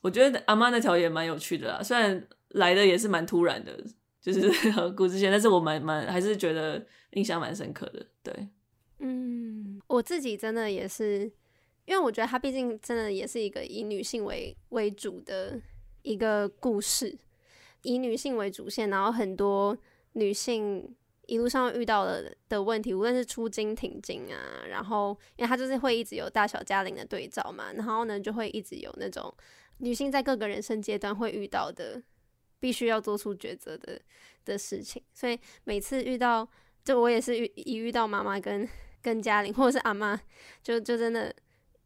[0.02, 3.82] 我觉得阿妈那条也蛮有趣的啦，虽然来的也是蛮突然的，
[4.22, 4.52] 就是
[4.96, 8.06] 故事线，但是我蛮蛮还是觉得印象蛮深刻的。
[8.22, 8.50] 对，
[9.00, 11.32] 嗯，我自己真的也是，
[11.86, 15.58] 因为我觉得他毕竟真的也是一个以女性为为主的。
[16.04, 17.18] 一个故事，
[17.84, 19.78] 以女性为主线，然后很多
[20.14, 20.96] 女性
[21.28, 29.34] 一路上遇到了的问题，无论是出经停经啊，然后因为她就是会一直有大小嘉玲的对照嘛，然后呢就会一直有那种
[29.78, 32.02] 女性在各个人生阶段会遇到的，
[32.60, 34.02] 必须要做出抉择的
[34.44, 36.48] 的事情，所以每次遇到，
[36.84, 38.68] 就我也是遇一遇到妈妈跟
[39.02, 40.20] 跟嘉玲或者是阿妈，
[40.62, 41.34] 就就真的，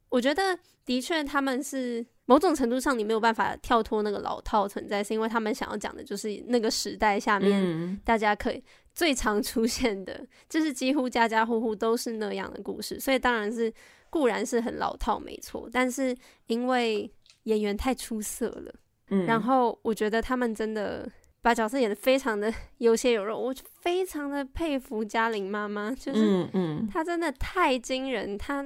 [0.09, 2.05] 我觉得的确他们是。
[2.27, 13.71] 某种程度上，你没有办法跳脱那个老套存在，是因为他们想要讲的就是那个时代下面，大家可以最常出现的，就是几乎家家户户都是那样的故事，所以当然是
[14.09, 15.69] 固然是很老套，没错。
[15.71, 16.15] 但是
[16.47, 17.09] 因为
[17.43, 18.73] 演员太出色了，
[19.09, 21.07] 嗯，然后我觉得他们真的
[21.43, 28.65] 把角色演得非常的 有血有肉，我非常的佩服嘉玲妈妈，就是嗯，她真的太惊人，她。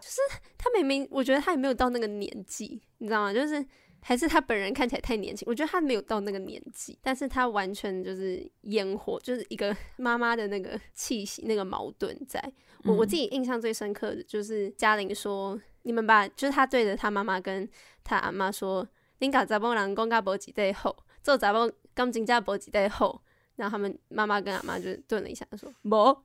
[0.00, 0.20] 就是
[0.56, 3.32] 他明明，我觉得他也没有到那个年纪，你知道吗？
[3.32, 3.64] 就是
[4.00, 5.44] 还是他本人看起来太年轻。
[5.48, 12.40] 我觉得他没有到那个年纪，但是他完全就是烟火，就是一个妈妈的那个气息，那个矛盾在。
[12.84, 17.68] 我我自己印象最深刻的就是嘉玲说：“你们把，就是他对着他妈妈跟
[18.04, 18.86] 他阿妈说，
[19.18, 23.22] 恁搞查某人讲甲无一块好，做查某讲真正无一块好。”
[23.56, 26.22] 然后他们妈妈跟阿妈就顿了一下，说：“无，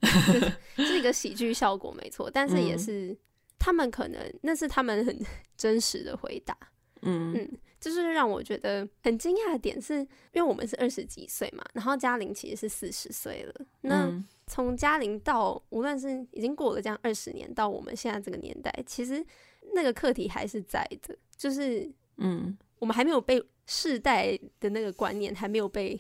[0.76, 3.18] 是一个喜剧效果，没错，但是也是。
[3.62, 5.18] 嗯”他们可能那是他们很
[5.56, 6.58] 真实的回答，
[7.02, 7.34] 嗯。
[7.36, 13.66] 嗯，就是让我觉得很惊讶的点是，因为我们是二十几岁嘛，然后嘉玲其实是四十岁了。
[13.82, 19.26] 那从嘉玲到无论是已经过了这样二十年，到我们现在这个年代，其实
[19.74, 26.00] 那个课题还是在的，就是嗯，我们还没有被世代的那个观念还没有被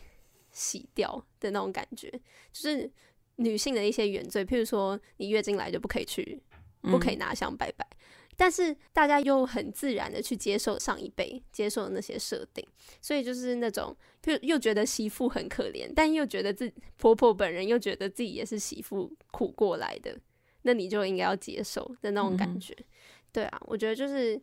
[0.51, 2.11] 洗掉的那种感觉，
[2.51, 2.91] 就是
[3.37, 6.39] 女性的一些原罪，譬如说你月经来就不可以去。
[6.81, 7.97] 不可以拿香拜拜，嗯，
[8.35, 12.65] 但是大家又很自然的去接受上一辈接受的那些设定，
[13.01, 20.17] 所以就是那种又又觉得媳妇很可怜，但又觉得自婆婆本人又觉得自己也是媳妇苦过来的，
[20.63, 22.73] 那你就应该要接受的那种感觉。
[22.77, 22.85] 嗯，
[23.31, 24.41] 对啊，我觉得就是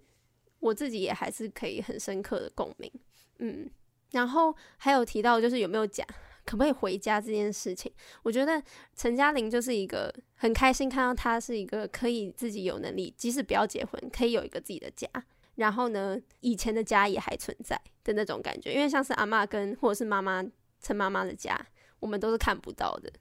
[0.60, 2.90] 我自己也还是可以很深刻的共鸣，
[3.38, 3.68] 嗯，
[4.12, 6.06] 然后还有提到就是有没有讲。
[6.48, 8.62] 可不可以回家这件事情，我觉得
[8.96, 15.06] 陈嘉玲就是一个很开心看到她是一个可以自己有能力，即使不要结婚，可以有一个自己的家。
[15.56, 20.42] 然后呢，以前的家也还存在的那种感觉，因为像是阿妈跟或者是妈妈
[20.80, 21.60] 陈妈妈的家，
[22.00, 23.12] 我们都是看不到的，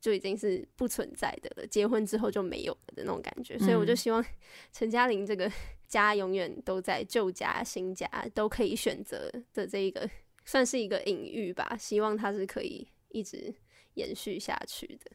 [0.00, 1.66] 就已经是不存在的了。
[1.66, 4.24] 结婚之后就没有了的那种感觉，所以我就希望
[4.72, 5.52] 陈嘉玲这个
[5.86, 10.08] 家永远都在，旧家新家都可以选择的这一个。
[10.44, 13.54] 算是一个隐喻吧，希望它是可以一直
[13.94, 15.10] 延续下去的。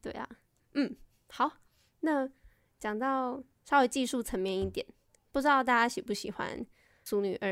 [0.00, 0.28] 对啊，
[0.74, 0.94] 嗯，
[1.28, 1.50] 好，
[2.00, 2.28] 那
[2.78, 4.86] 讲到稍微技术层面一点，
[5.32, 6.60] 不知道大家喜不喜欢
[7.02, 7.50] 《俗女二》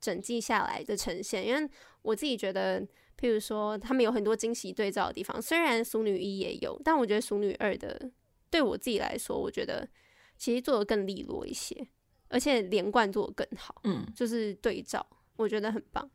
[0.00, 1.46] 整季下来的呈现？
[1.46, 1.68] 因为
[2.02, 2.80] 我自己觉得
[3.18, 8.10] 譬如说他们有很多惊喜对照的地方，虽然《俗女一》也有，但我觉得《俗女二》的
[8.50, 9.88] 对我自己来说，我觉得
[10.36, 11.88] 其实做的更利落一些，
[12.28, 13.80] 而且连贯做的更好。
[13.84, 15.04] 嗯，就是对照，
[15.36, 16.08] 我觉得很棒。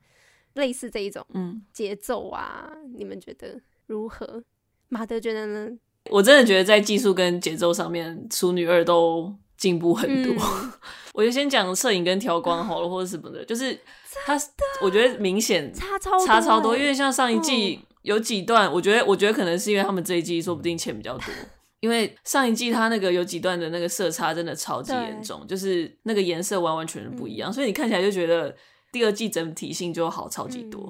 [0.53, 4.43] 类似这一种嗯节奏啊，你们觉得如何？
[4.89, 5.69] 马德觉得呢？
[6.09, 10.35] 我真的觉得在技术跟节奏上面，《淑女二》都进步很多。
[10.35, 10.73] 嗯、
[11.15, 13.79] 我就先讲摄影跟调光好了，或者什么的，就是
[14.25, 14.37] 它，
[14.81, 16.77] 我觉得明显差超差超多。
[16.77, 21.25] 因为像上一季有几段，我觉得我觉得可能是因为他们这一季说不定钱比较多，
[21.79, 28.53] 因为上一季它那个有几段的那个色差真的超级严重，就是那个颜色完完全全不一样，所以你看起来就觉得
[28.93, 30.89] 第二季整体性就好超级多，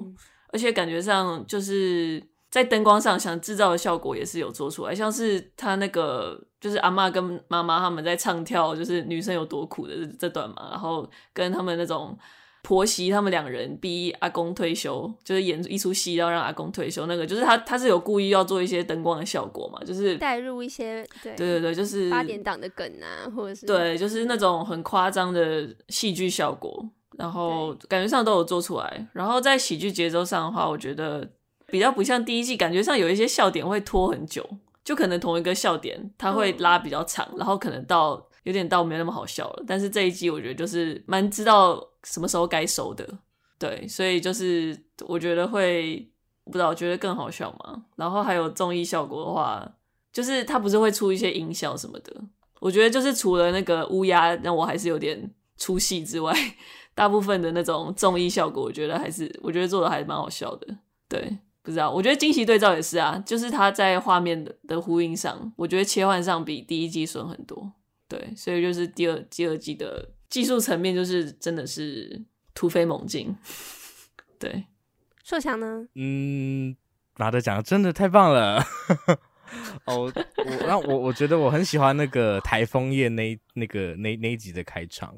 [0.50, 2.24] 而且感觉上就是。
[2.54, 12.16] 在灯光上想制造的效果也是有做出来，像是他那个就是阿嬷跟妈妈他们在唱跳，就是女生有多苦的这这段嘛，然后跟他们那种
[12.62, 21.36] 婆媳他们两人逼阿公退休，就是演一出戏要让阿公退休，那个就是他他是有故意要做一些灯光的效果嘛，就是带入一些对。
[21.36, 26.88] 对对对，就是八点档的梗啊，或者是对，就是那种很夸张的戏剧效果，
[27.18, 31.28] 然后感觉上都有做出来，然后在喜剧节奏上的话，我觉得。
[31.68, 34.48] 比较不像第一季，感觉上有一些笑点会拖很久，
[34.84, 39.64] 就可能同一个笑点它会拉比较长，嗯、然后可能到有点到没那么好笑了。
[39.66, 43.08] 但是这一季我觉得就是蛮知道什么时候该收的，
[43.58, 46.08] 对，所以就是我觉得会
[46.46, 47.84] 不知道我觉得更好笑嘛。
[47.96, 49.68] 然后还有综艺效果的话，
[50.12, 52.14] 就是它不是会出一些音效什么的，
[52.60, 56.32] 我觉得就是除了那个乌鸦让我还是有点出戏之外，
[56.96, 60.78] 大部分的那种综艺效果，我觉得还是我觉得做的还蛮好笑的，
[61.08, 61.38] 对。
[61.66, 67.72] 不知道，我觉得惊喜对照也是啊，就是他在画面的的呼应上，我觉得切换上比第一季顺很多。
[68.10, 72.22] 对，所以就是第二第二季的技术层面，就是真的是
[72.54, 73.34] 突飞猛进。
[74.38, 74.66] 对，
[75.24, 75.88] 硕强呢？
[75.96, 76.76] 嗯，
[77.16, 78.62] 马德讲的真的太棒了。
[79.88, 85.16] 哦，我让我我觉得我很喜欢那个台风夜那那个那那一集的开场。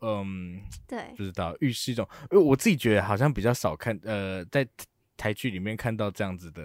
[0.00, 4.68] 嗯，对，不知道预示一种，因为我自己觉得好像比较少看，呃，在。
[5.20, 6.62] 台剧里面看到这样子的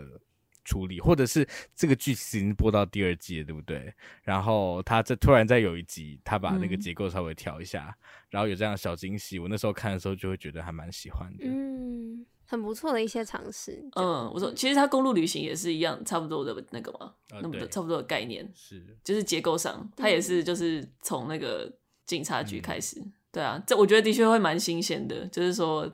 [0.63, 1.43] 处理，或者是
[1.75, 3.91] 这个剧其实已经播到第二季了，对不对？
[4.21, 7.97] 然后他这突然再有一集，他把那个结构稍微调一下，嗯、
[8.29, 9.39] 然后有这样的小惊喜。
[9.39, 13.83] 我那时候看的时候就会觉得还蛮喜欢的，嗯，很不错的一些尝试。
[13.95, 21.73] 嗯，我说其实他公路旅行也是一样，差不多的那个嘛，呃、那么的差不多的概念是，就是结构上，他也是就是从那个
[22.05, 25.91] 警察局开始，嗯、对啊，这我觉得的确会蛮新鲜的，就是说。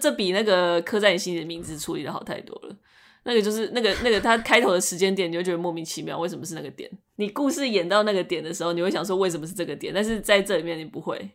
[0.00, 2.76] 这比那个刻在你心里的名字处理的好太多了。
[3.24, 6.88] 那个就是那个那个他开头的时间点，你就觉得莫名其妙，为什么是那个点？
[7.16, 9.92] 你故事演到那个点的时候，你会想说为什么是这个点？
[9.92, 11.28] 但是在这里面你不会，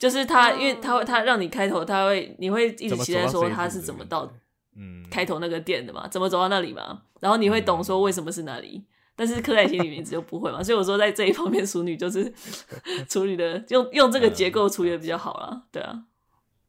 [0.00, 4.28] 就是他，因为他会他让你开头，他会你会一直期待说他是怎么到
[4.76, 6.08] 嗯开头那个点的嘛？
[6.08, 7.02] 怎么走到那里嘛？
[7.20, 8.82] 然后你会懂说为什么是那里？
[9.14, 10.62] 但是刻在心里名字就不会嘛？
[10.62, 12.32] 所以我说在这一方面，淑女就是
[13.08, 15.62] 处理的用用这个结构处理的比较好啦。
[15.70, 16.04] 对啊。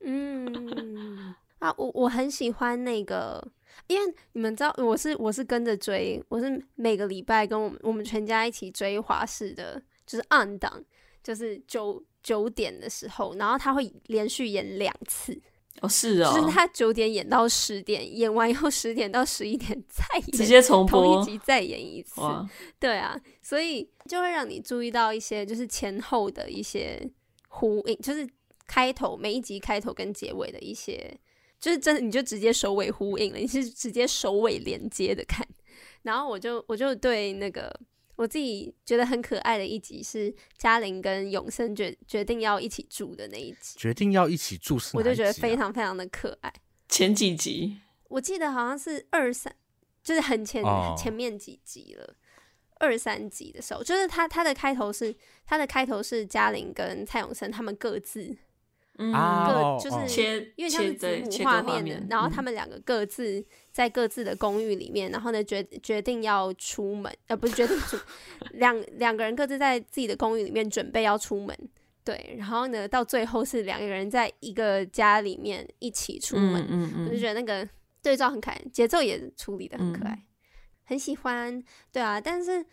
[0.02, 3.42] 嗯 啊，我我很喜欢那个，
[3.88, 10.84] 因为你们知道我是我是跟着追，我是每个礼拜跟我们我们全家一起追华视的，就是暗档，
[11.24, 15.42] 就是九九点的时候，然后他会连续演两次，
[15.82, 22.22] 哦是哦，就是他九点演到十点，演完以后十点到十一点再演，直接重播同一集再演一次，
[22.80, 27.10] 对啊，所以就会让你注意到一些就是前后的一些
[27.48, 28.28] 呼应，就是。
[28.66, 31.14] 开头每一集开头跟结尾的一些，
[31.60, 35.46] 就是真的你就直接首尾呼应了，你是直接首尾连接的看。
[36.04, 37.70] 然后我就我就对那个
[38.16, 45.12] 我自己觉得很可爱的一集是嘉玲跟永生决决定要一起住的那一集，决定要一起住是哪一集啊？
[45.12, 46.54] 我就觉得非常非常的可爱。
[46.88, 47.78] 前几集
[48.10, 49.56] 我记得好像是二三，
[50.04, 50.98] 就是很前、oh.
[50.98, 52.16] 前面几集了。
[52.80, 58.36] 二三集的时候，就是他他的开头是他的开头是嘉玲跟蔡永生他们各自。
[58.98, 67.98] 嗯，各就是切，因为他是子母画面的，然后他们两个各自在各自的公寓里面，然后呢决决定要出门，呃，不是决定出，
[68.54, 71.58] 两两个人各自在自己的公寓里面准备要出门，
[72.06, 77.68] 对，然后呢到最后是两个人在一个家里面一起出门，嗯嗯嗯，我就觉得那个
[78.02, 80.24] 对照很可爱，节奏也处理的很可爱，嗯、
[80.86, 82.64] 很喜欢，对啊，但是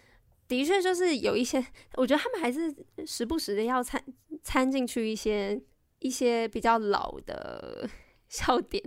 [0.47, 1.65] 的确就是有一些，
[1.95, 2.73] 我觉得他们还是
[3.07, 4.05] 时不时的要掺
[4.45, 5.61] 掺进去一些。
[6.03, 7.87] 一些比较老的
[8.27, 8.83] 笑点，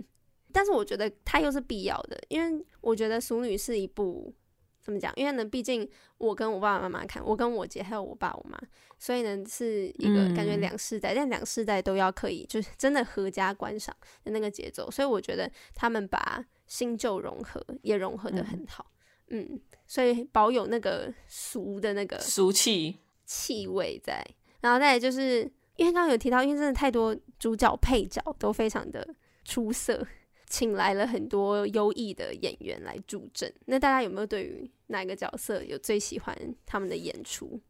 [0.54, 4.32] 但是我觉得它又是必要的，因为我觉得《俗女》是一部
[4.80, 5.12] 怎么讲？
[5.16, 5.86] 因为呢，毕竟
[6.18, 8.56] 我跟我爸爸妈妈看，我跟我姐还有我爸我妈，
[8.96, 13.92] 所以呢是一个感觉两世代，嗯、但两世代都要可以，就是真的合家观赏
[14.22, 14.88] 的那个节奏。
[14.88, 18.86] 所以我觉得他们把新旧融合也融合的很好，
[19.30, 24.24] 嗯，嗯，所以保有那个俗的那个俗气气味在。
[24.60, 30.06] 然后再来就是因为刚刚有提到，因为真的太多主角配角都非常的出色。
[30.54, 37.60] 请来了很多优异的演员来助阵，那大家有没有对于哪个角色有最喜欢他们的演出？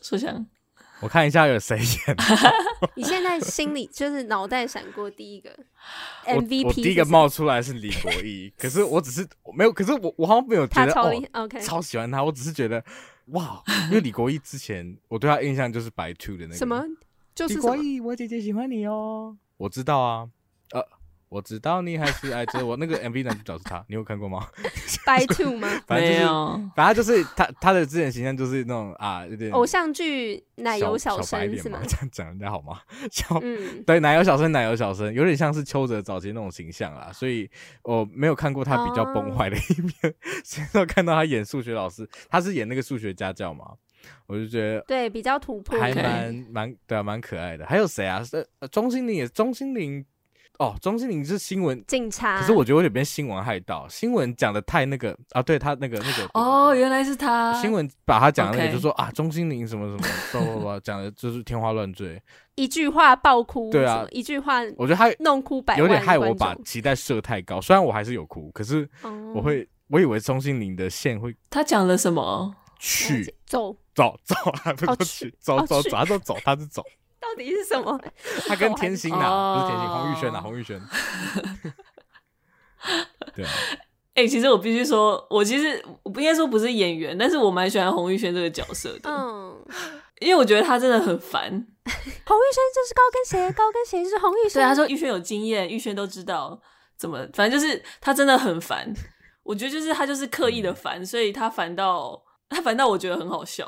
[0.00, 0.46] 说想，
[1.00, 2.16] 我看一下有谁演。
[2.94, 5.50] 你现在心里就是脑袋闪过第一个
[6.24, 12.84] MVP， 我，我第一个冒出来是李国毅，可是我只是我没有，可是我我好像没有觉得超、哦、OK，超喜欢他，我只是觉得
[13.30, 16.80] 哇，因为李国毅之前我对他印象就是白兔的那个什么，
[17.34, 20.28] 就是李国毅，我姐姐喜欢你哦，我知道啊，
[20.70, 20.86] 呃。
[21.34, 22.76] 我知道你还是爱着我。
[22.76, 24.46] 那个 MV 男主角是他，你有看过吗？
[25.04, 25.68] 白兔吗？
[25.84, 31.80] 反正就是，没有反正就是他他的之前形象就是那种啊，有点偶像剧奶油小生是吗？
[31.88, 32.78] 这样讲人家好吗？
[33.10, 37.10] 小嗯，对，奶油小生，奶油小生，有点像是邱泽早期那种形象啊。
[37.12, 37.50] 所以
[37.82, 40.14] 我没有看过他比较崩坏的一面，
[40.44, 43.72] 现在、哦、看到他演数学老师，他是演那个数学家教嘛，
[44.28, 47.66] 我就觉得对比较突破，还蛮蛮对啊，蛮可爱的。
[47.66, 48.22] 还有谁啊？
[48.22, 50.06] 是钟欣凌也，钟欣凌。
[50.58, 62.22] 哦，钟欣凌是新闻警察，可是我觉得我有点被新闻害到，新闻讲的太那个啊，对他那个那个哦，原来是他，新闻把他讲的那个就说啊，钟欣凌什么什么，不不不，讲的就是天花乱坠，
[62.54, 68.88] 一句话爆哭，对啊，一句话，我觉得他弄哭百万，有点害我把期待设太高，虽然我还是有哭，可是
[69.34, 72.54] 我会，嗯、我以为钟欣凌的线会，他讲了什么？
[72.78, 76.84] 去走走走，还 不是去走走走，他说走，他是走。
[77.24, 77.98] 到底是什么？
[78.46, 80.80] 他跟天心啊，不是天心，洪玉轩啊，洪玉轩。
[83.34, 83.50] 对啊，
[84.14, 89.10] 哎、欸，其实我必须说，我其实我不应该说不是演员，但是我蛮喜欢洪玉轩这个角色的。
[89.10, 89.64] 嗯，
[90.20, 91.40] 因为我觉得他真的很烦。
[91.44, 94.60] 洪玉轩就是高跟鞋，高跟鞋就是洪玉轩。
[94.60, 96.60] 对，他说玉轩有经验，玉轩都知道
[96.96, 98.92] 怎么，反正就是他真的很烦。
[99.42, 103.66] 我觉得就是他就是刻意的烦，嗯、所以他烦到他烦到我觉得很好笑。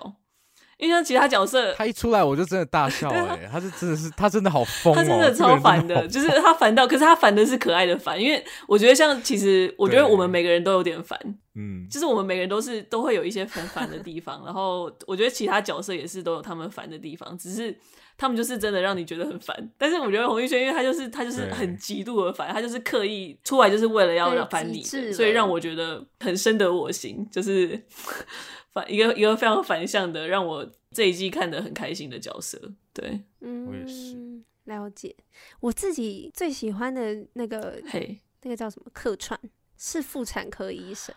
[0.79, 11.19] 因为像其他角色，他一出来我就真的大笑哎、他是真的是他真的好疯、喔，他真的超烦的，就是他烦到，可是他烦的是可爱的烦，因为我觉得像其实我觉得我们每个人都有点烦，
[11.55, 17.75] 嗯，就是我们每个人都是都会有一些烦烦的地方，然后我觉得其他角色也是都有他们烦的地方，只是
[18.19, 27.83] 他们就是真的让你觉得很烦，但是我觉得洪玉轩因为他就是他就是很极度的烦，他就是刻意出来就是为了要让烦你，所以让我觉得很深得我心，就是。
[28.87, 32.61] 一个一个非常反向的，让我这一季看得很开心的角色。
[32.93, 34.17] 对，嗯，我也是
[34.65, 35.15] 了解。
[35.61, 39.39] 我自己最喜欢的那个，嘿，那个叫什么客串，
[39.77, 41.15] 是妇产科医生，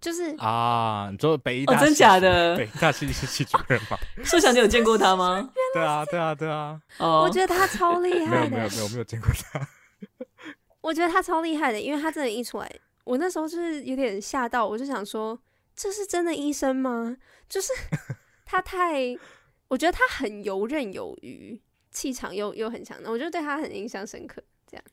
[0.00, 3.98] 就是啊，你说北医大、哦，真假的北大系系主任吗？
[4.24, 5.50] 社长你有见过他吗？
[5.74, 6.80] 对啊，对啊，对啊。
[6.98, 8.56] 哦，我觉得他超厉害的。
[8.56, 9.68] 没有，没有，没有，没有见过他。
[10.80, 12.70] 我觉得他超厉害的，因为他真的，一出来，
[13.04, 15.38] 我那时候就是有点吓到，我就想说。
[15.78, 17.16] 这是真的医生吗？
[17.48, 17.72] 就是
[18.44, 19.16] 他太，
[19.68, 21.60] 我觉得他很游刃有余，
[21.92, 24.42] 气场又又很强的，我就对他很印象深刻。
[24.66, 24.84] 这样，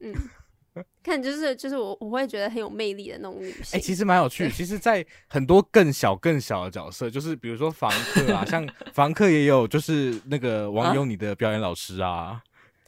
[0.00, 3.62] 嗯， 看就是就是我我会觉得很有魅力的那种女性。
[3.72, 4.44] 哎、欸，其实蛮有趣。
[4.44, 12.42] 对其实，在很多更小更小的角色，就是比如说房客啊，像 房客也有，就是那个网友你的表演老师啊。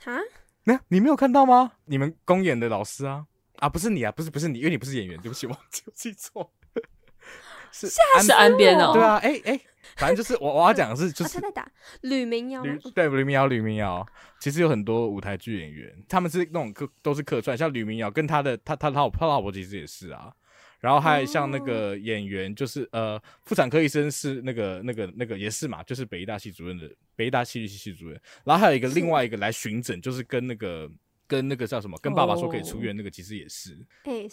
[0.04, 0.20] 啊？
[0.64, 1.72] 那你没有看到吗？
[1.86, 3.26] 你们公演的老师啊？
[3.56, 6.52] 啊，不是你啊，不是不是你，因为你不是演员，对不起，我记记错。
[7.78, 7.88] 是
[8.22, 9.60] 是安边哦，对啊，哎、欸、哎、欸，
[9.96, 11.70] 反正就是我我要讲的是，就是他在打
[12.02, 12.62] 吕明瑶，
[12.94, 14.06] 对吕明瑶，吕明瑶，
[14.40, 20.32] 其实有很多舞台剧演员，他们是那种客都是客串，像吕明瑶跟他的他他他他老婆其实也是啊，
[20.80, 30.90] 然后还有像那个演员，就是呃妇产科医生是那个那个那个也是嘛，就是北医大系主任的北医大戏剧系系主任，然后还有一个另外一个来巡诊，就是跟那个。
[31.26, 31.98] 跟那个叫什么？
[32.02, 33.76] 跟爸爸说可以出院，那个其实也是，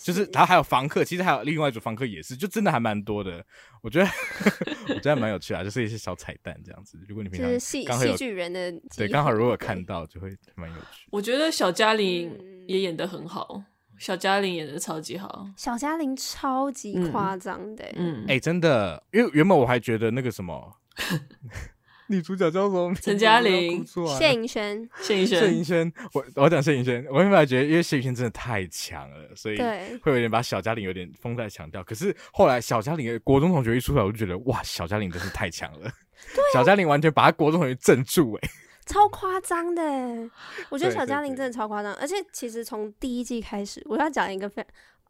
[0.01, 3.43] 就是他还有房客，其实还有另外一组房客也是，就真的还蛮多的。
[3.81, 4.09] 我觉得
[4.89, 6.97] 我觉得还蛮有趣啊，就是一些小彩蛋这样子。
[7.07, 7.49] 如果你平常
[7.85, 11.07] 刚好有戏剧人的对，刚好如果看到就会蛮有趣。
[11.09, 12.31] 我觉得小嘉玲
[12.67, 13.65] 也演的很好，嗯、
[13.97, 20.77] 小嘉玲演的超级好，小嘉玲超级夸张的，嗯，哎、欸，真的，因为原本我还觉得那个什么。
[22.07, 22.93] 女主角叫什么？
[22.95, 23.85] 陈嘉玲、
[24.17, 25.93] 谢盈萱、谢盈萱、谢盈萱。
[26.13, 29.57] 我我讲谢盈萱，我原本觉得因为谢盈萱真的太强了，所以
[30.01, 31.83] 会有点把小嘉玲有点封在强调。
[31.83, 35.91] 可是后来小嘉玲的国中同学一出来，我就觉得哇，小嘉玲真是太强了。
[36.53, 38.49] 小嘉玲完全把他国中同学镇住，哎，
[38.85, 39.81] 超夸张的。
[40.69, 44.65] 我觉得小嘉玲真的超夸张，而且其实从第一季开始，我要讲一个非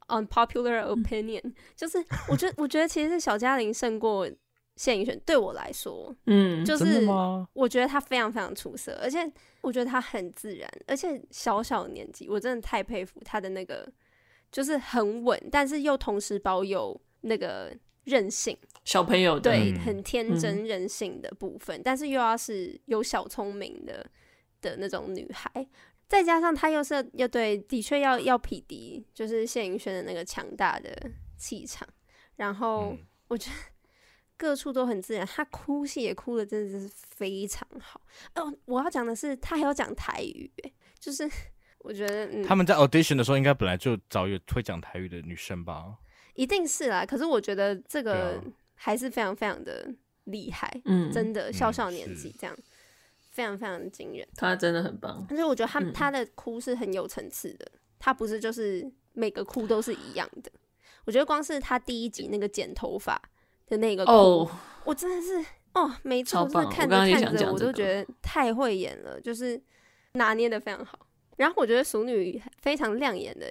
[0.07, 1.41] 常 unpopular opinion，
[1.75, 4.27] 就是我觉得我觉得其实是小嘉玲胜过
[4.76, 7.05] 谢盈萱，对我来说，嗯，就是
[7.53, 9.19] 我觉得他非常非常出色，而且
[9.61, 13.88] 我觉得他很自然，而且小小年纪，我真的太佩服他的那个，
[14.51, 17.71] 就是很稳，但是又同时保有那个
[18.05, 24.05] 任性，小朋友对，嗯、很天真任性的部分，嗯、但是又要是有小聪明的
[24.61, 25.67] 的那种女孩。
[26.05, 30.95] 再加上他又是要对，的确要要匹敌，就是谢盈萱的那个强大的
[31.38, 31.88] 气场。
[32.36, 32.95] 然后
[33.30, 33.55] 我觉得
[34.43, 38.01] 各处都很自然，他哭戏也哭的真的是非常好。
[38.35, 40.51] 哦，我要讲的是，他还要讲台语，
[40.99, 41.23] 就是
[41.79, 45.95] 我觉得、嗯、他们在 audition 的时候，应该本来就找有会讲台语的女生吧？
[46.33, 47.05] 一定是啦。
[47.05, 48.43] 可是我觉得这个
[48.75, 49.89] 还是非常非常的
[50.25, 52.53] 厉害，嗯，真的小小年纪这样。
[53.29, 55.25] 非常非常惊人，他真的很棒。
[55.29, 60.51] 而且我觉得他、嗯、他的哭是很有层次的，他不是就是每个哭都是一样的。
[61.05, 63.19] 我觉得光是他第一集那个剪头发
[63.74, 64.51] 的那个哭，哦、
[64.86, 69.61] 我真的是哦，每次我真的看着看着我都觉得太会演了，就是
[70.13, 70.99] 拿捏的非常好。
[71.38, 73.47] 然后我觉得淑女非常亮眼的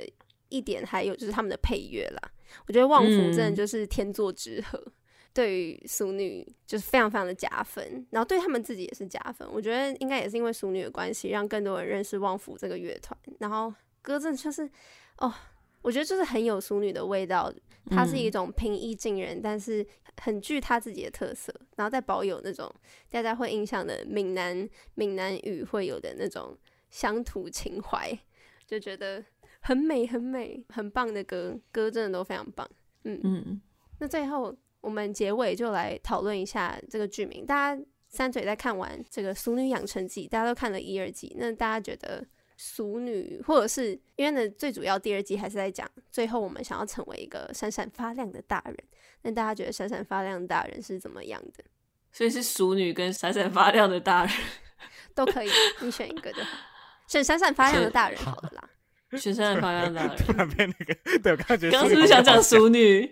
[0.48, 2.30] 一点，还有就是他们的配乐啦。
[2.66, 4.78] 我觉得旺福真的就是天作之合。
[4.78, 4.92] 嗯
[5.34, 9.48] 对于淑女就是非常非常的加分，然后对他们自己也是加分。
[9.50, 13.18] 我觉得应该也是因为淑女的关系，让更多人认识旺福这个乐团。
[13.38, 14.70] 然后歌真的就是
[15.16, 15.32] 哦，
[15.80, 17.50] 我觉得就是很有淑女的味道。
[17.90, 19.86] 它是一种平易近人，嗯、但是
[20.20, 22.72] 很具他自己的特色，然后再保有那种
[23.10, 26.56] 大家会印象的闽南闽南语会有的那种
[26.90, 28.18] 乡土情怀，
[28.66, 29.24] 就觉得
[29.60, 32.68] 很美很美很棒的歌，歌真的都非常棒。
[33.04, 33.60] 嗯嗯，
[33.98, 34.56] 那最后。
[34.82, 37.46] 我们结尾就来讨论一下这个剧名。
[37.46, 42.26] 大家三嘴在看完这个《俗女养成记》，大家都看了一二集，那大家觉得
[42.56, 48.76] 俗女，或者是因为呢，最主要第二季还是在讲最后我们想要成为一个闪闪发亮的大人。
[49.22, 51.64] 那大家觉得闪闪发亮的大人是怎么样的？
[52.12, 54.34] 所以是熟女跟闪闪发亮的大人
[55.14, 55.50] 都可以，
[55.80, 56.58] 你选一个就好，
[57.06, 58.70] 选闪闪发亮的大人好了啦。
[59.18, 63.10] 选闪闪发亮的大人， 突然变那个，对，我刚刚觉得刚是不是想讲熟女？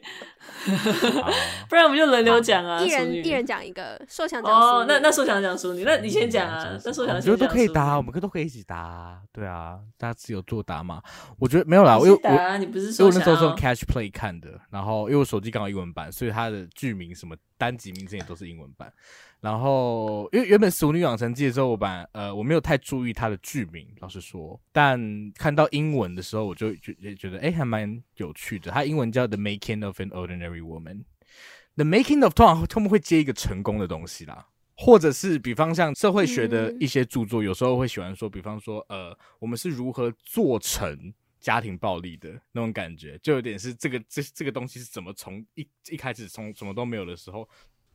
[1.69, 4.01] 不然我们就轮流讲啊，一人一人讲一个。
[4.09, 6.79] 说想讲哦，那那说想讲熟女，那你先讲啊。
[6.85, 9.21] 那说想我觉得都可以答，我们都可以一起答。
[9.33, 11.03] 对啊，大家自由作答嘛。
[11.39, 18.93] 我觉得没有啦，我我你不是说我那时候是用 Catch Play 看的，然后因为我手机刚好英文版，所以它的剧名什么单集名称也都是英文版。
[19.41, 25.01] 然后因为原本《俗女养成记》的时候，我把呃我没有太注意它的剧名，老实说，但
[25.35, 28.71] 看到英文的时候，我就觉也觉得哎还蛮有趣的。
[28.71, 31.05] 它英文叫 The Making of an Ordinary Woman。
[31.77, 47.49] The Making of 通常他们会接一个成功的东西啦，或者是比方像社会学的一些著作，有时候会喜欢说，比方说呃，我们是如何做成家庭暴力的那种感觉，就有点是这个这这个东西是怎么从一一开始从什么都没有的时候，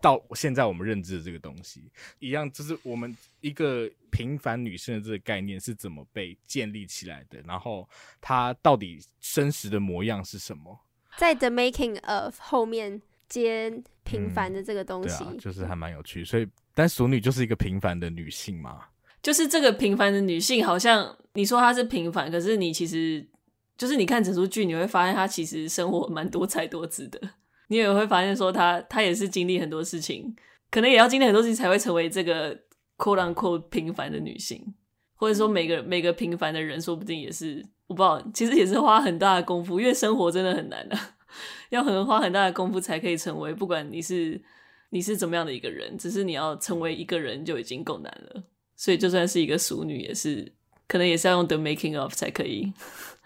[0.06, 1.90] 到现在我们认知的这个东西
[2.20, 7.90] 一样，就是我们一个平凡女性的这个概念是怎么被建立起来的，然后
[8.22, 10.80] 她到底真实的模样是什么？
[11.18, 13.02] 在 The Making of 后面。
[13.28, 16.24] 接平凡的这个东西，嗯啊、就是还蛮有趣。
[16.24, 18.86] 所以，但熟女就是一个平凡的女性嘛。
[19.24, 23.28] 就是这个平凡的女性，好像你说她是平凡，可是你其实
[23.76, 27.20] 就是你看整出剧，你会发现她其实生活蛮多彩多姿的。
[27.68, 30.36] 你也会发现说她，她也是经历很多事情，
[30.70, 32.56] 可能也要经历很多事情才会成为这个
[32.98, 34.74] quote unquote 平凡的女性，
[35.16, 41.12] 或者说每个每个平凡的人，说不定也是我不知道，其实也是花很大的功夫，因为生活真的很难啊。
[41.70, 44.42] 要很花很大的功夫才可以成为，不管你是
[44.92, 48.44] 你是怎么样的一个人，只是你要成为一个人就已经够难了。
[48.78, 50.54] 所以就算是一个淑女，也是
[50.88, 52.72] 可能也是要用 the making of 才可以。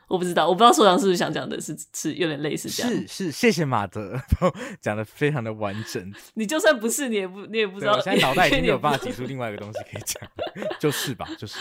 [0.09, 2.91] 我不知道，我不知道所长是不是想讲的是是有点类似这样。
[2.91, 4.19] 是是，谢谢马德
[4.81, 6.11] 讲的非常的完整。
[6.33, 7.93] 你就算不是，你也不你也不知道。
[7.93, 10.21] 我现在脑袋已经没有办法挤出另外一个东西可以讲，
[10.79, 11.59] 就是吧，就是。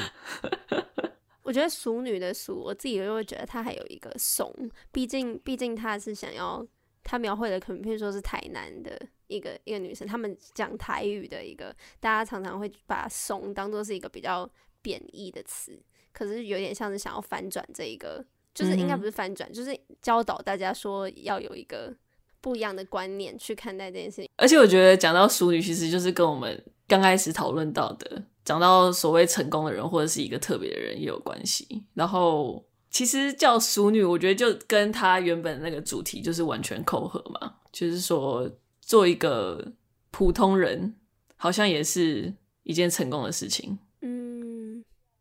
[1.43, 4.53] 我觉得熟女的熟，我自己就会觉得她还有一个怂，
[4.93, 6.67] 毕竟毕竟她是想要，
[7.03, 14.51] 她描绘的可能譬如说是台南的一个一个女生，她们讲台语的一个，大家常常会把怂当做是一个比较
[14.83, 15.81] 贬义的词，
[16.13, 18.23] 可是有点像是想要反转这一个，
[18.55, 21.95] 就是应该不是翻转，嗯、就是教导大家说要有一个
[22.41, 24.29] 不一样的观念去看待这件事情。
[24.37, 28.23] 而且我觉得讲到淑女，其实就是跟我们刚开始讨论到的。
[28.45, 39.63] 讲到所谓成功的人或者是一个特别的人也有关系，然后其实叫淑女，我觉得就跟他原本那个主题就是完全扣合嘛，就是说做一个
[40.11, 40.95] 普通人，
[41.37, 43.79] 好像也是一件成功的事情，嗯，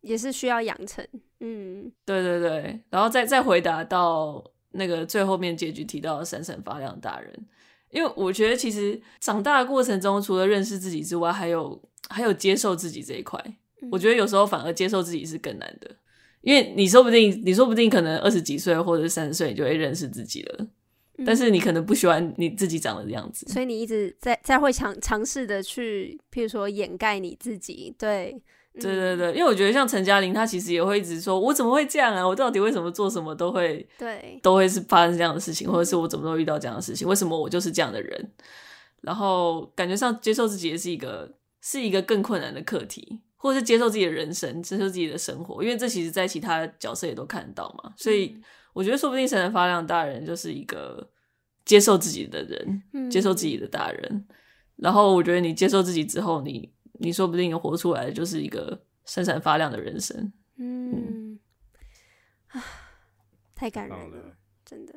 [0.00, 1.06] 也是需要养成，
[1.40, 7.32] 嗯，对对对，然后再再回答到那个最后面结局提到闪闪发亮大人，
[7.90, 13.42] 因为我觉得其实长大的过程中，除了认识自己之外，还有还有接受自己这一块。
[13.90, 15.88] 我觉得有时候反而接受自己是更难的，
[16.40, 20.66] 因为你说不定你说不定可能二十几岁或者三十岁你就会认识自己了，
[21.24, 28.40] 但是你可能不喜欢你自己长的样子，所以你一直在在会尝尝试的去，譬如说掩盖你自己，对。
[28.78, 32.26] 对对对，因为我觉得像陈嘉玲，她其实也会一直说：“我怎么会这样啊？
[32.26, 37.06] 我到底为什么做什么都会对，都会是发生这样的事情，或者是我怎么都遇到这样的事情？
[37.06, 38.30] 为什么我就是这样的人？”
[39.02, 47.92] 然后感觉上接受自己也是一个是一个更困难的课题，或者是接受自己的人生，接受自己的生活，因为这其实在其他角色也都看得到嘛。
[47.96, 48.36] 所以
[48.72, 51.08] 我觉得说不定闪闪发亮大人就是一个
[51.64, 54.26] 接受自己的人，嗯、接受自己的大人。
[54.76, 56.72] 然后我觉得你接受自己之后，你。
[56.98, 60.32] 你说不定活出来的就是一个闪闪发亮的人生。
[60.56, 61.38] 嗯，
[62.48, 62.62] 啊，
[63.54, 64.94] 太感人了，真的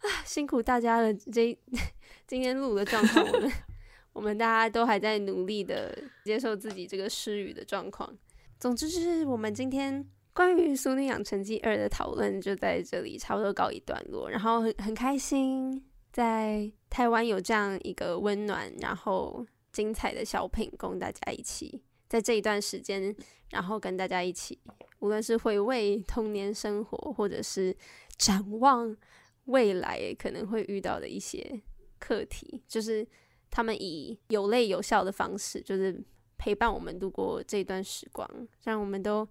[0.00, 1.12] 啊，辛苦大家了。
[1.12, 1.58] 这
[2.26, 3.52] 今天录的状况，我们
[4.14, 8.16] 我们大家都还在努力的接受自己这个失语的状况。
[8.58, 14.30] 总之，就是我们今天关于《俗女养成记二》的讨论就在这里差不多告一段落。
[14.30, 19.44] 然后很很开心，在台湾有这样一个温暖，然后。
[19.72, 23.14] 精彩的小品供大家一起在这一段时间，
[23.50, 24.58] 然后跟大家一起，
[24.98, 27.76] 无论是回味童年生活，或者是
[28.16, 28.96] 展望
[29.44, 31.60] 未来可能会遇到的一些
[32.00, 33.06] 课题，就是
[33.48, 36.02] 他们以有泪有笑的方式，就是
[36.36, 38.28] 陪伴我们度过这段时光，
[38.64, 39.26] 让我们都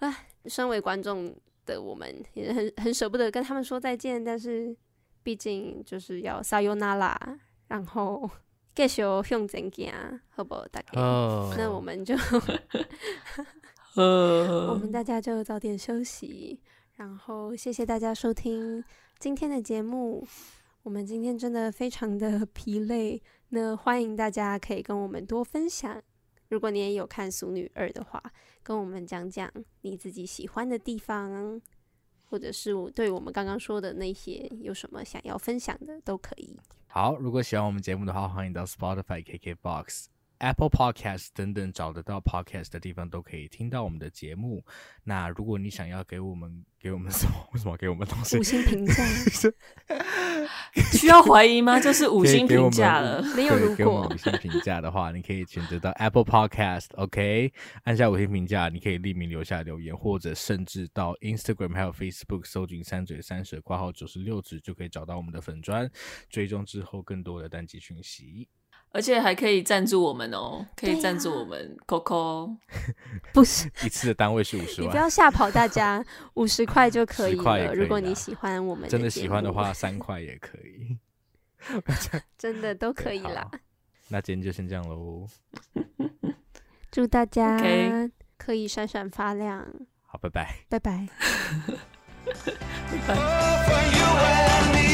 [0.00, 1.32] 啊，身为观众
[1.64, 4.76] 的我们也很很舍不得跟他们说再见，但是
[5.22, 7.38] 毕竟就是要撒由那拉，
[7.68, 8.28] 然后。
[8.74, 9.92] 继续向前行，
[10.30, 10.66] 好不好？
[10.68, 11.54] 大概，oh.
[11.56, 12.14] 那我们就
[13.96, 16.60] 我们大家就早点休息。
[16.96, 18.82] 然后，谢谢大家收听
[19.18, 20.26] 今天的节目。
[20.82, 26.02] 我们今天真的非常的疲累，那欢迎大家可以跟我们多分享。
[26.48, 28.22] 如果你也有看《俗女二》的话，
[28.62, 29.50] 跟我们讲讲
[29.80, 31.60] 你自己喜欢的地方，
[32.28, 36.58] 或者是我对我们刚刚说的那些有什么想要分享的，都可以。
[36.96, 40.04] 好，如果喜欢我们节目的话，欢迎到 Spotify、KKBox、
[40.38, 44.64] Apple Podcast 等等找得到 Podcast 的地方都可以听到我们的节目。
[45.02, 47.34] 那如果你想要给我们给我们什么？
[47.52, 48.38] 为什么给我们东西？
[48.38, 49.02] 五星评价？
[50.92, 51.78] 需要怀疑吗？
[51.78, 53.22] 就是五星评价了。
[53.36, 57.52] 没有如果给五星评价的话，你可以选择到 Apple Podcast，OK，、okay?
[57.84, 65.88] 按下五星评价，你可以匿名留下留言，或者甚至到 Instagram 还有 Facebook 搜寻“三嘴三舌挂号九十六指”就可以找到我们的粉砖，
[66.28, 68.48] 追踪之后更多的单集讯息。
[68.94, 72.56] 而且还可以赞助我们哦，可以赞助我们 Coco，、啊、
[73.32, 73.68] 不是。
[73.84, 76.02] 一次的单位是五十万，你不要吓跑大家，
[76.34, 77.74] 五十块就可以了。
[77.74, 80.96] 以如果你喜欢我们，真的喜欢的话，三块也可以，
[82.38, 83.50] 真的都可以啦。
[84.06, 85.26] 那今天就先这样喽，
[86.92, 87.58] 祝大家
[88.38, 89.66] 可以闪闪发亮。
[90.06, 91.08] 好，拜拜，拜拜，
[92.26, 94.93] 拜拜。